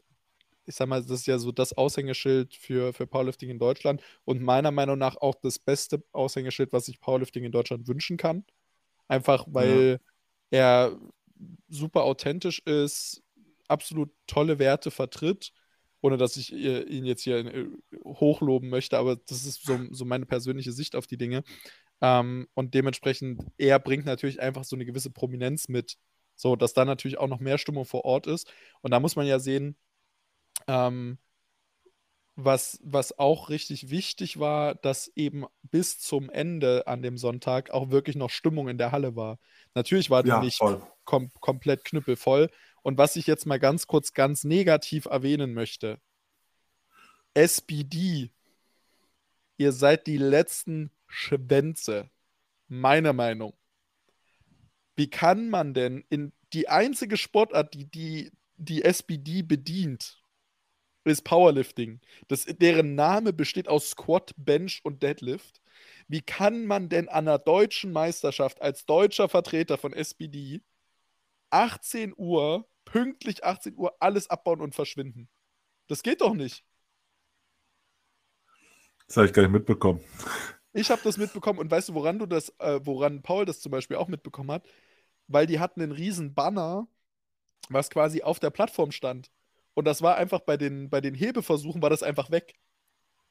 [0.65, 4.41] ich sag mal, das ist ja so das Aushängeschild für, für Powerlifting in Deutschland und
[4.41, 8.45] meiner Meinung nach auch das beste Aushängeschild, was sich Powerlifting in Deutschland wünschen kann.
[9.07, 9.99] Einfach weil
[10.51, 10.59] ja.
[10.59, 10.99] er
[11.67, 13.23] super authentisch ist,
[13.67, 15.51] absolut tolle Werte vertritt,
[16.01, 17.65] ohne dass ich ihn jetzt hier äh,
[18.05, 21.43] hochloben möchte, aber das ist so, so meine persönliche Sicht auf die Dinge.
[22.01, 25.97] Ähm, und dementsprechend, er bringt natürlich einfach so eine gewisse Prominenz mit,
[26.37, 28.49] so, dass da natürlich auch noch mehr Stimmung vor Ort ist.
[28.81, 29.75] Und da muss man ja sehen,
[30.67, 31.17] ähm,
[32.35, 37.89] was, was auch richtig wichtig war, dass eben bis zum Ende an dem Sonntag auch
[37.89, 39.39] wirklich noch Stimmung in der Halle war.
[39.73, 40.61] Natürlich war die ja, nicht
[41.03, 42.51] kom komplett knüppelvoll.
[42.83, 45.99] Und was ich jetzt mal ganz kurz ganz negativ erwähnen möchte:
[47.33, 48.31] SBD,
[49.57, 52.11] ihr seid die letzten Schwänze.
[52.67, 53.53] Meiner Meinung
[54.97, 60.21] wie kann man denn in die einzige Sportart, die die, die SBD bedient,
[61.05, 62.01] ist Powerlifting.
[62.27, 65.61] Das, deren Name besteht aus Squat, Bench und Deadlift.
[66.07, 70.61] Wie kann man denn an einer deutschen Meisterschaft als deutscher Vertreter von SBD
[71.51, 75.29] 18 Uhr, pünktlich 18 Uhr, alles abbauen und verschwinden?
[75.87, 76.65] Das geht doch nicht.
[79.07, 80.01] Das habe ich gar nicht mitbekommen.
[80.73, 83.71] Ich habe das mitbekommen und weißt du, woran du das, äh, woran Paul das zum
[83.71, 84.67] Beispiel auch mitbekommen hat?
[85.27, 86.87] Weil die hatten einen riesen Banner,
[87.69, 89.29] was quasi auf der Plattform stand.
[89.73, 92.55] Und das war einfach bei den, bei den Hebeversuchen war das einfach weg.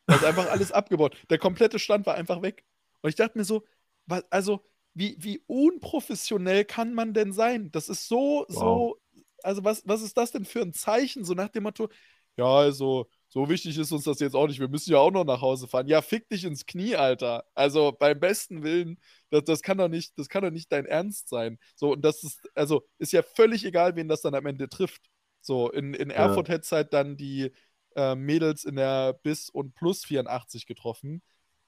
[0.07, 1.17] Das ist einfach alles abgebaut.
[1.31, 2.65] Der komplette Stand war einfach weg.
[3.03, 3.65] Und ich dachte mir so,
[4.07, 7.71] was, also, wie, wie unprofessionell kann man denn sein?
[7.73, 8.97] Das ist so, wow.
[9.13, 11.25] so, also was, was ist das denn für ein Zeichen?
[11.25, 11.89] So nach dem Motto,
[12.37, 14.61] ja, also, so wichtig ist uns das jetzt auch nicht.
[14.61, 15.89] Wir müssen ja auch noch nach Hause fahren.
[15.89, 17.45] Ja, fick dich ins Knie, Alter.
[17.55, 21.28] Also beim besten Willen, das, das kann doch nicht, das kann doch nicht dein Ernst
[21.28, 21.59] sein.
[21.74, 25.11] So, und das ist, also ist ja völlig egal, wen das dann am Ende trifft.
[25.43, 26.55] So, in, in Erfurt ja.
[26.55, 27.53] hätte es halt dann die
[27.95, 31.20] äh, Mädels in der Bis- und Plus 84 getroffen.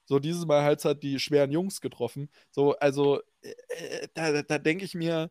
[0.05, 2.31] So, dieses Mal halt hat die schweren Jungs getroffen.
[2.49, 5.29] So, also, äh, äh da, da denke ich mir,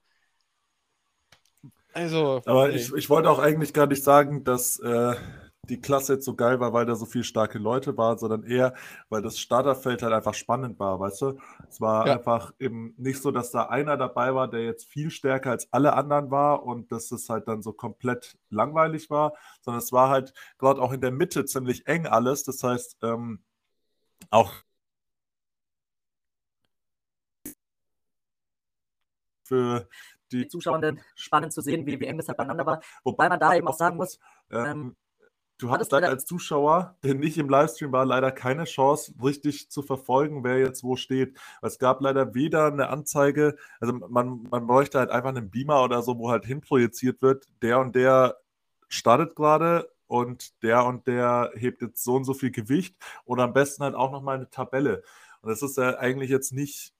[1.94, 2.42] also.
[2.46, 4.78] Aber ich, ich wollte auch eigentlich gar nicht sagen, dass.
[4.78, 5.16] Äh
[5.68, 8.74] die Klasse jetzt so geil war, weil da so viele starke Leute waren, sondern eher,
[9.08, 11.38] weil das Starterfeld halt einfach spannend war, weißt du?
[11.68, 12.14] Es war ja.
[12.14, 15.92] einfach eben nicht so, dass da einer dabei war, der jetzt viel stärker als alle
[15.94, 20.32] anderen war und dass es halt dann so komplett langweilig war, sondern es war halt
[20.58, 22.44] gerade auch in der Mitte ziemlich eng alles.
[22.44, 23.40] Das heißt, ähm,
[24.30, 24.52] auch
[29.44, 29.88] für
[30.32, 32.80] die Zuschauenden spannend zu sehen, wie, eng das halt beieinander war.
[33.04, 34.18] Wobei man da eben auch sagen muss,
[34.50, 34.96] ähm,
[35.58, 39.82] du hattest leider als Zuschauer, der nicht im Livestream war, leider keine Chance, richtig zu
[39.82, 41.38] verfolgen, wer jetzt wo steht.
[41.62, 46.02] Es gab leider weder eine Anzeige, also man, man bräuchte halt einfach einen Beamer oder
[46.02, 48.38] so, wo halt hinprojiziert wird, der und der
[48.88, 53.52] startet gerade und der und der hebt jetzt so und so viel Gewicht oder am
[53.52, 55.02] besten halt auch nochmal eine Tabelle.
[55.42, 56.92] Und das ist ja eigentlich jetzt nicht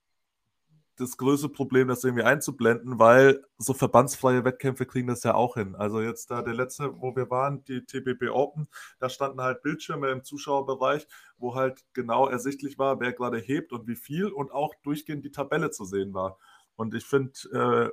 [0.99, 5.75] das größte Problem, das irgendwie einzublenden, weil so verbandsfreie Wettkämpfe kriegen das ja auch hin.
[5.75, 8.67] Also jetzt da der letzte, wo wir waren, die TBB Open,
[8.99, 13.87] da standen halt Bildschirme im Zuschauerbereich, wo halt genau ersichtlich war, wer gerade hebt und
[13.87, 16.37] wie viel und auch durchgehend die Tabelle zu sehen war.
[16.75, 17.89] Und ich finde, äh,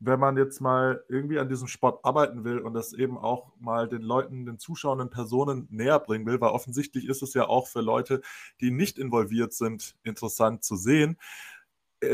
[0.00, 3.86] wenn man jetzt mal irgendwie an diesem Sport arbeiten will und das eben auch mal
[3.86, 7.82] den Leuten, den zuschauenden Personen näher bringen will, weil offensichtlich ist es ja auch für
[7.82, 8.22] Leute,
[8.62, 11.18] die nicht involviert sind, interessant zu sehen,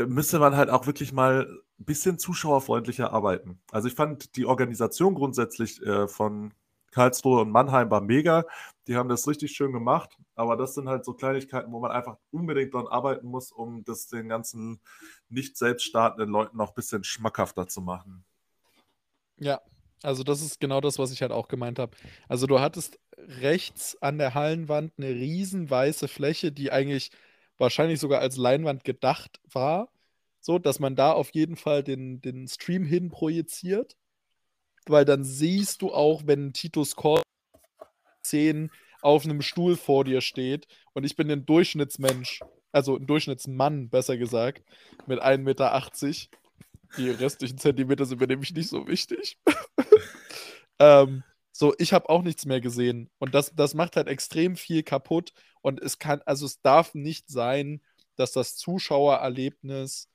[0.07, 1.47] müsste man halt auch wirklich mal
[1.79, 3.59] ein bisschen zuschauerfreundlicher arbeiten.
[3.71, 6.53] Also ich fand die Organisation grundsätzlich äh, von
[6.91, 8.45] Karlsruhe und Mannheim war mega.
[8.87, 10.17] Die haben das richtig schön gemacht.
[10.35, 14.07] Aber das sind halt so Kleinigkeiten, wo man einfach unbedingt daran arbeiten muss, um das
[14.07, 14.79] den ganzen
[15.29, 18.25] nicht selbst startenden Leuten noch ein bisschen schmackhafter zu machen.
[19.37, 19.61] Ja,
[20.03, 21.95] also das ist genau das, was ich halt auch gemeint habe.
[22.27, 27.11] Also du hattest rechts an der Hallenwand eine riesen weiße Fläche, die eigentlich
[27.57, 29.89] wahrscheinlich sogar als Leinwand gedacht war,
[30.39, 33.95] so dass man da auf jeden Fall den, den Stream hin projiziert,
[34.85, 37.23] weil dann siehst du auch, wenn Titus Core
[38.23, 42.41] 10 auf einem Stuhl vor dir steht und ich bin ein Durchschnittsmensch,
[42.71, 44.63] also ein Durchschnittsmann, besser gesagt,
[45.05, 45.81] mit 1,80 Meter.
[46.97, 49.37] Die restlichen Zentimeter sind mir nämlich nicht so wichtig.
[50.79, 51.23] ähm,
[51.57, 53.09] so, ich habe auch nichts mehr gesehen.
[53.17, 55.33] Und das, das macht halt extrem viel kaputt.
[55.61, 57.81] Und es kann, also es darf nicht sein,
[58.15, 60.07] dass das Zuschauererlebnis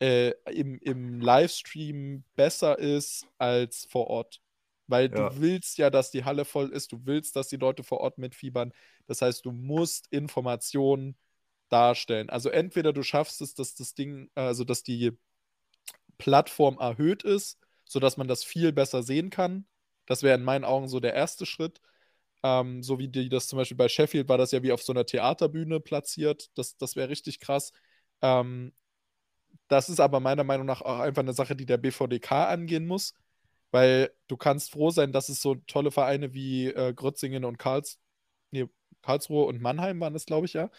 [0.00, 4.40] äh, im, im Livestream besser ist als vor Ort.
[4.86, 5.28] Weil ja.
[5.28, 8.16] du willst ja, dass die Halle voll ist, du willst, dass die Leute vor Ort
[8.16, 8.72] mitfiebern.
[9.06, 11.14] Das heißt, du musst Informationen
[11.68, 12.30] darstellen.
[12.30, 15.12] Also entweder du schaffst es, dass das Ding, also dass die
[16.16, 19.66] Plattform erhöht ist, sodass man das viel besser sehen kann.
[20.10, 21.80] Das wäre in meinen Augen so der erste Schritt.
[22.42, 24.92] Ähm, so wie die das zum Beispiel bei Sheffield war das ja wie auf so
[24.92, 26.50] einer Theaterbühne platziert.
[26.58, 27.72] Das, das wäre richtig krass.
[28.20, 28.72] Ähm,
[29.68, 33.14] das ist aber meiner Meinung nach auch einfach eine Sache, die der BVDK angehen muss,
[33.70, 38.00] weil du kannst froh sein, dass es so tolle Vereine wie äh, Grötzingen und Karls
[38.50, 38.66] nee,
[39.02, 40.70] Karlsruhe und Mannheim waren es, glaube ich, ja.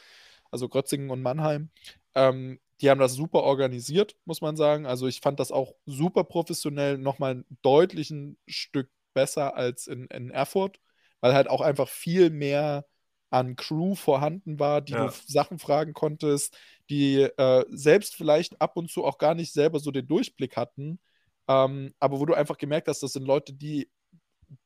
[0.52, 1.70] Also Grötzingen und Mannheim.
[2.16, 4.86] Ähm, die haben das super organisiert, muss man sagen.
[4.86, 10.32] Also ich fand das auch super professionell, nochmal ein deutlichen Stück besser als in, in
[10.32, 10.80] Erfurt,
[11.20, 12.86] weil halt auch einfach viel mehr
[13.30, 15.08] an Crew vorhanden war, die ja.
[15.08, 16.58] du Sachen fragen konntest,
[16.90, 21.00] die äh, selbst vielleicht ab und zu auch gar nicht selber so den Durchblick hatten,
[21.48, 23.90] ähm, aber wo du einfach gemerkt hast, das sind Leute, die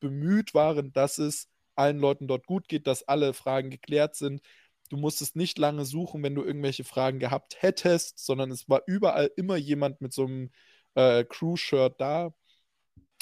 [0.00, 4.40] bemüht waren, dass es allen Leuten dort gut geht, dass alle Fragen geklärt sind.
[4.88, 9.30] Du musstest nicht lange suchen, wenn du irgendwelche Fragen gehabt hättest, sondern es war überall
[9.36, 10.50] immer jemand mit so einem
[10.94, 12.32] äh, Crew-Shirt da.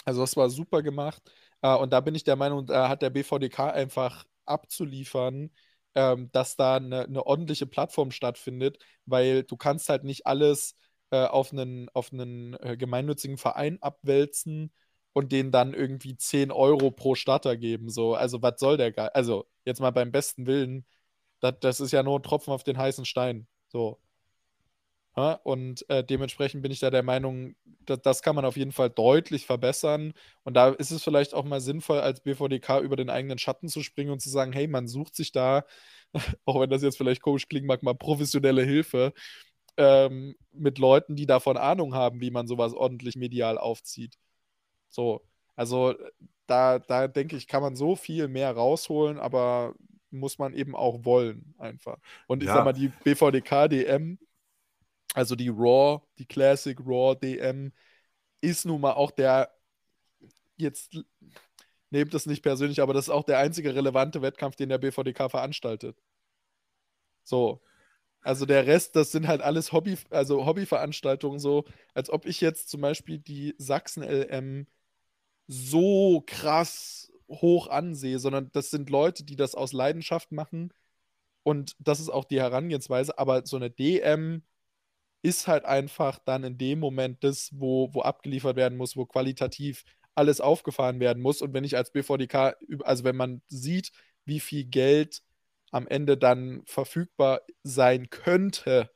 [0.05, 1.23] Also das war super gemacht.
[1.63, 5.51] Äh, und da bin ich der Meinung, da hat der BVDK einfach abzuliefern,
[5.95, 10.77] ähm, dass da eine, eine, ordentliche Plattform stattfindet, weil du kannst halt nicht alles
[11.11, 14.73] äh, auf einen, auf einen äh, gemeinnützigen Verein abwälzen
[15.13, 17.89] und denen dann irgendwie 10 Euro pro Starter geben.
[17.91, 19.11] So, also was soll der Geil?
[19.15, 20.87] Also jetzt mal beim besten Willen,
[21.41, 23.47] das, das ist ja nur ein Tropfen auf den heißen Stein.
[23.69, 24.01] So.
[25.17, 27.55] Ja, und äh, dementsprechend bin ich da der Meinung,
[27.87, 30.13] das, das kann man auf jeden Fall deutlich verbessern.
[30.43, 33.83] Und da ist es vielleicht auch mal sinnvoll, als BVDK über den eigenen Schatten zu
[33.85, 35.65] springen und zu sagen, hey, man sucht sich da,
[36.45, 39.13] auch wenn das jetzt vielleicht komisch klingen mag, mal professionelle Hilfe
[39.77, 44.17] ähm, mit Leuten, die davon Ahnung haben, wie man sowas ordentlich medial aufzieht.
[44.89, 45.23] So,
[45.57, 45.95] also
[46.47, 49.75] da, da denke ich, kann man so viel mehr rausholen, aber
[50.11, 51.99] muss man eben auch wollen, einfach.
[52.27, 52.55] Und ich ja.
[52.55, 54.19] sag mal, die BVDK-DM
[55.15, 57.73] also die Raw, die Classic Raw DM
[58.43, 59.51] ist nun mal auch der,
[60.57, 60.99] jetzt
[61.91, 65.31] nehmt das nicht persönlich, aber das ist auch der einzige relevante Wettkampf, den der BVDK
[65.31, 65.97] veranstaltet.
[67.23, 67.63] So.
[68.23, 72.71] Also der Rest, das sind halt alles Hobby, also Hobbyveranstaltungen, so, als ob ich jetzt
[72.71, 74.67] zum Beispiel die Sachsen-LM
[75.47, 80.73] so krass hoch ansehe, sondern das sind Leute, die das aus Leidenschaft machen.
[81.43, 83.19] Und das ist auch die Herangehensweise.
[83.19, 84.43] Aber so eine DM,
[85.25, 89.85] ist halt einfach dann in dem Moment das, wo, wo abgeliefert werden muss, wo qualitativ
[90.15, 91.41] alles aufgefahren werden muss.
[91.43, 92.55] Und wenn ich als BVDK,
[92.85, 93.91] also wenn man sieht,
[94.27, 95.23] wie viel Geld
[95.71, 98.91] am Ende dann verfügbar sein könnte,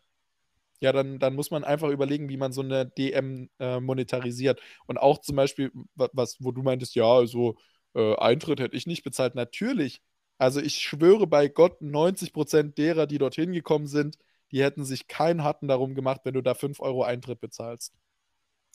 [0.81, 4.61] ja, dann, dann muss man einfach überlegen, wie man so eine DM äh, monetarisiert.
[4.87, 7.57] Und auch zum Beispiel, was, wo du meintest, ja, also
[7.95, 9.35] äh, Eintritt hätte ich nicht bezahlt.
[9.35, 10.03] Natürlich.
[10.39, 14.19] Also ich schwöre bei Gott, 90% derer, die dorthin gekommen sind,
[14.53, 17.93] die hätten sich keinen Hatten darum gemacht, wenn du da 5 Euro Eintritt bezahlst.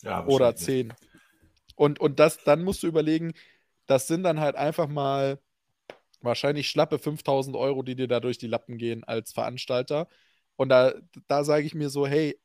[0.01, 0.93] Ja, Oder 10.
[1.75, 3.33] Und, und das, dann musst du überlegen,
[3.85, 5.39] das sind dann halt einfach mal
[6.21, 10.07] wahrscheinlich schlappe 5000 Euro, die dir da durch die Lappen gehen als Veranstalter.
[10.55, 10.93] Und da,
[11.27, 12.39] da sage ich mir so, hey,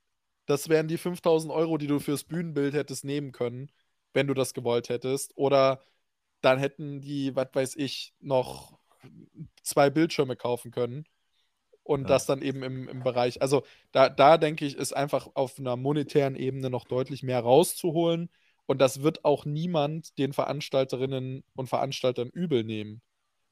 [0.47, 3.70] das wären die 5000 Euro, die du fürs Bühnenbild hättest nehmen können,
[4.14, 5.37] wenn du das gewollt hättest.
[5.37, 5.83] Oder
[6.41, 8.79] dann hätten die, was weiß ich, noch
[9.62, 11.05] zwei Bildschirme kaufen können.
[11.89, 12.09] Und ja.
[12.09, 13.62] das dann eben im, im Bereich, also
[13.93, 18.28] da, da denke ich, ist einfach auf einer monetären Ebene noch deutlich mehr rauszuholen.
[18.66, 23.01] Und das wird auch niemand den Veranstalterinnen und Veranstaltern übel nehmen.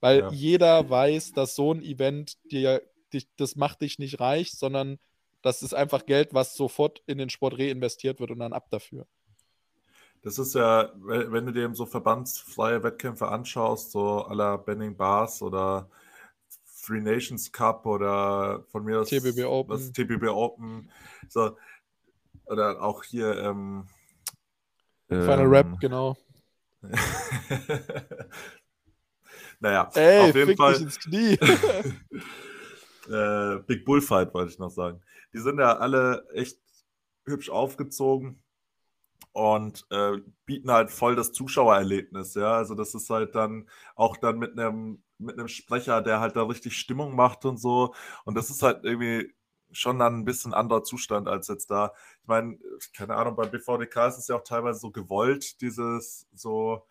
[0.01, 0.31] Weil ja.
[0.33, 2.83] jeder weiß, dass so ein Event dir,
[3.15, 4.99] dich, das macht dich nicht reich, sondern
[5.41, 9.07] das ist einfach Geld, was sofort in den Sport reinvestiert wird und dann ab dafür.
[10.21, 15.41] Das ist ja, wenn du dir eben so verbandsfreie Wettkämpfe anschaust, so la Benning Bars
[15.41, 15.89] oder
[16.87, 20.89] Three Nations Cup oder von mir aus TBB Open, was, TBB Open
[21.29, 21.57] so,
[22.47, 23.89] oder auch hier ähm,
[25.09, 26.17] Final ähm, Rap, genau.
[29.61, 30.75] naja, Ey, auf jeden Fall.
[30.77, 31.33] ins Knie.
[33.11, 35.01] äh, Big Bullfight wollte ich noch sagen.
[35.33, 36.59] Die sind ja alle echt
[37.25, 38.43] hübsch aufgezogen
[39.33, 42.55] und äh, bieten halt voll das Zuschauererlebnis, ja.
[42.55, 46.43] Also das ist halt dann auch dann mit einem mit einem Sprecher, der halt da
[46.43, 47.95] richtig Stimmung macht und so.
[48.25, 49.33] Und das ist halt irgendwie
[49.73, 51.93] schon dann ein bisschen anderer Zustand als jetzt da.
[52.23, 52.59] Ich meine,
[52.95, 56.87] keine Ahnung, bei BVDK ist es ja auch teilweise so gewollt, dieses so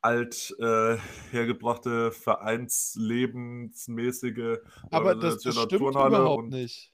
[0.00, 0.96] alt äh,
[1.30, 4.58] hergebrachte Vereinslebensmäßige.
[4.90, 6.92] Aber das, das stimmt überhaupt nicht.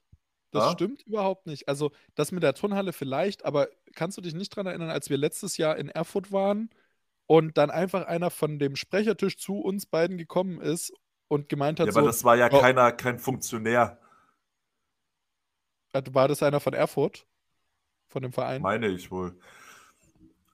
[0.51, 0.71] Das ja?
[0.71, 1.67] stimmt überhaupt nicht.
[1.67, 5.17] Also das mit der Turnhalle vielleicht, aber kannst du dich nicht daran erinnern, als wir
[5.17, 6.69] letztes Jahr in Erfurt waren
[7.27, 10.93] und dann einfach einer von dem Sprechertisch zu uns beiden gekommen ist
[11.27, 13.99] und gemeint hat, ja, so, aber das war ja oh, keiner, kein Funktionär.
[15.93, 17.27] War das einer von Erfurt?
[18.07, 18.61] Von dem Verein?
[18.61, 19.37] Meine ich wohl.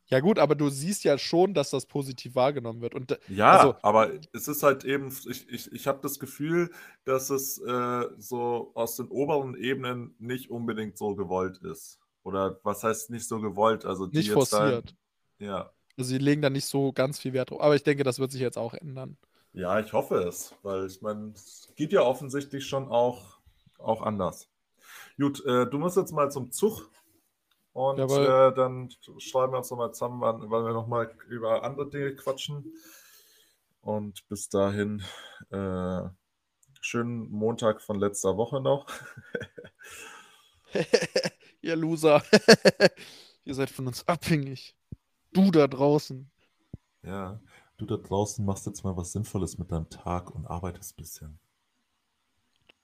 [0.07, 2.95] Ja, gut, aber du siehst ja schon, dass das positiv wahrgenommen wird.
[2.95, 6.71] Und, ja, also, aber es ist halt eben, ich, ich, ich habe das Gefühl,
[7.05, 11.99] dass es äh, so aus den oberen Ebenen nicht unbedingt so gewollt ist.
[12.23, 13.85] Oder was heißt nicht so gewollt?
[13.85, 14.95] Also die nicht forciert.
[15.37, 15.71] Dann, ja.
[15.99, 17.59] Also sie legen da nicht so ganz viel Wert drauf.
[17.59, 19.17] Aber ich denke, das wird sich jetzt auch ändern.
[19.51, 23.37] Ja, ich hoffe es, weil ich meine, es geht ja offensichtlich schon auch,
[23.79, 24.47] auch anders.
[25.17, 26.89] Gut, äh, du musst jetzt mal zum Zug
[27.73, 32.15] und äh, dann schreiben wir uns nochmal zusammen, wann, wann wir nochmal über andere Dinge
[32.15, 32.71] quatschen.
[33.81, 35.03] Und bis dahin,
[35.49, 36.03] äh,
[36.79, 38.87] schönen Montag von letzter Woche noch.
[41.61, 42.23] Ihr Loser.
[43.43, 44.78] Ihr seid von uns abhängig.
[45.33, 46.29] Du da draußen.
[47.03, 47.41] Ja,
[47.75, 51.39] du da draußen machst jetzt mal was Sinnvolles mit deinem Tag und arbeitest ein bisschen.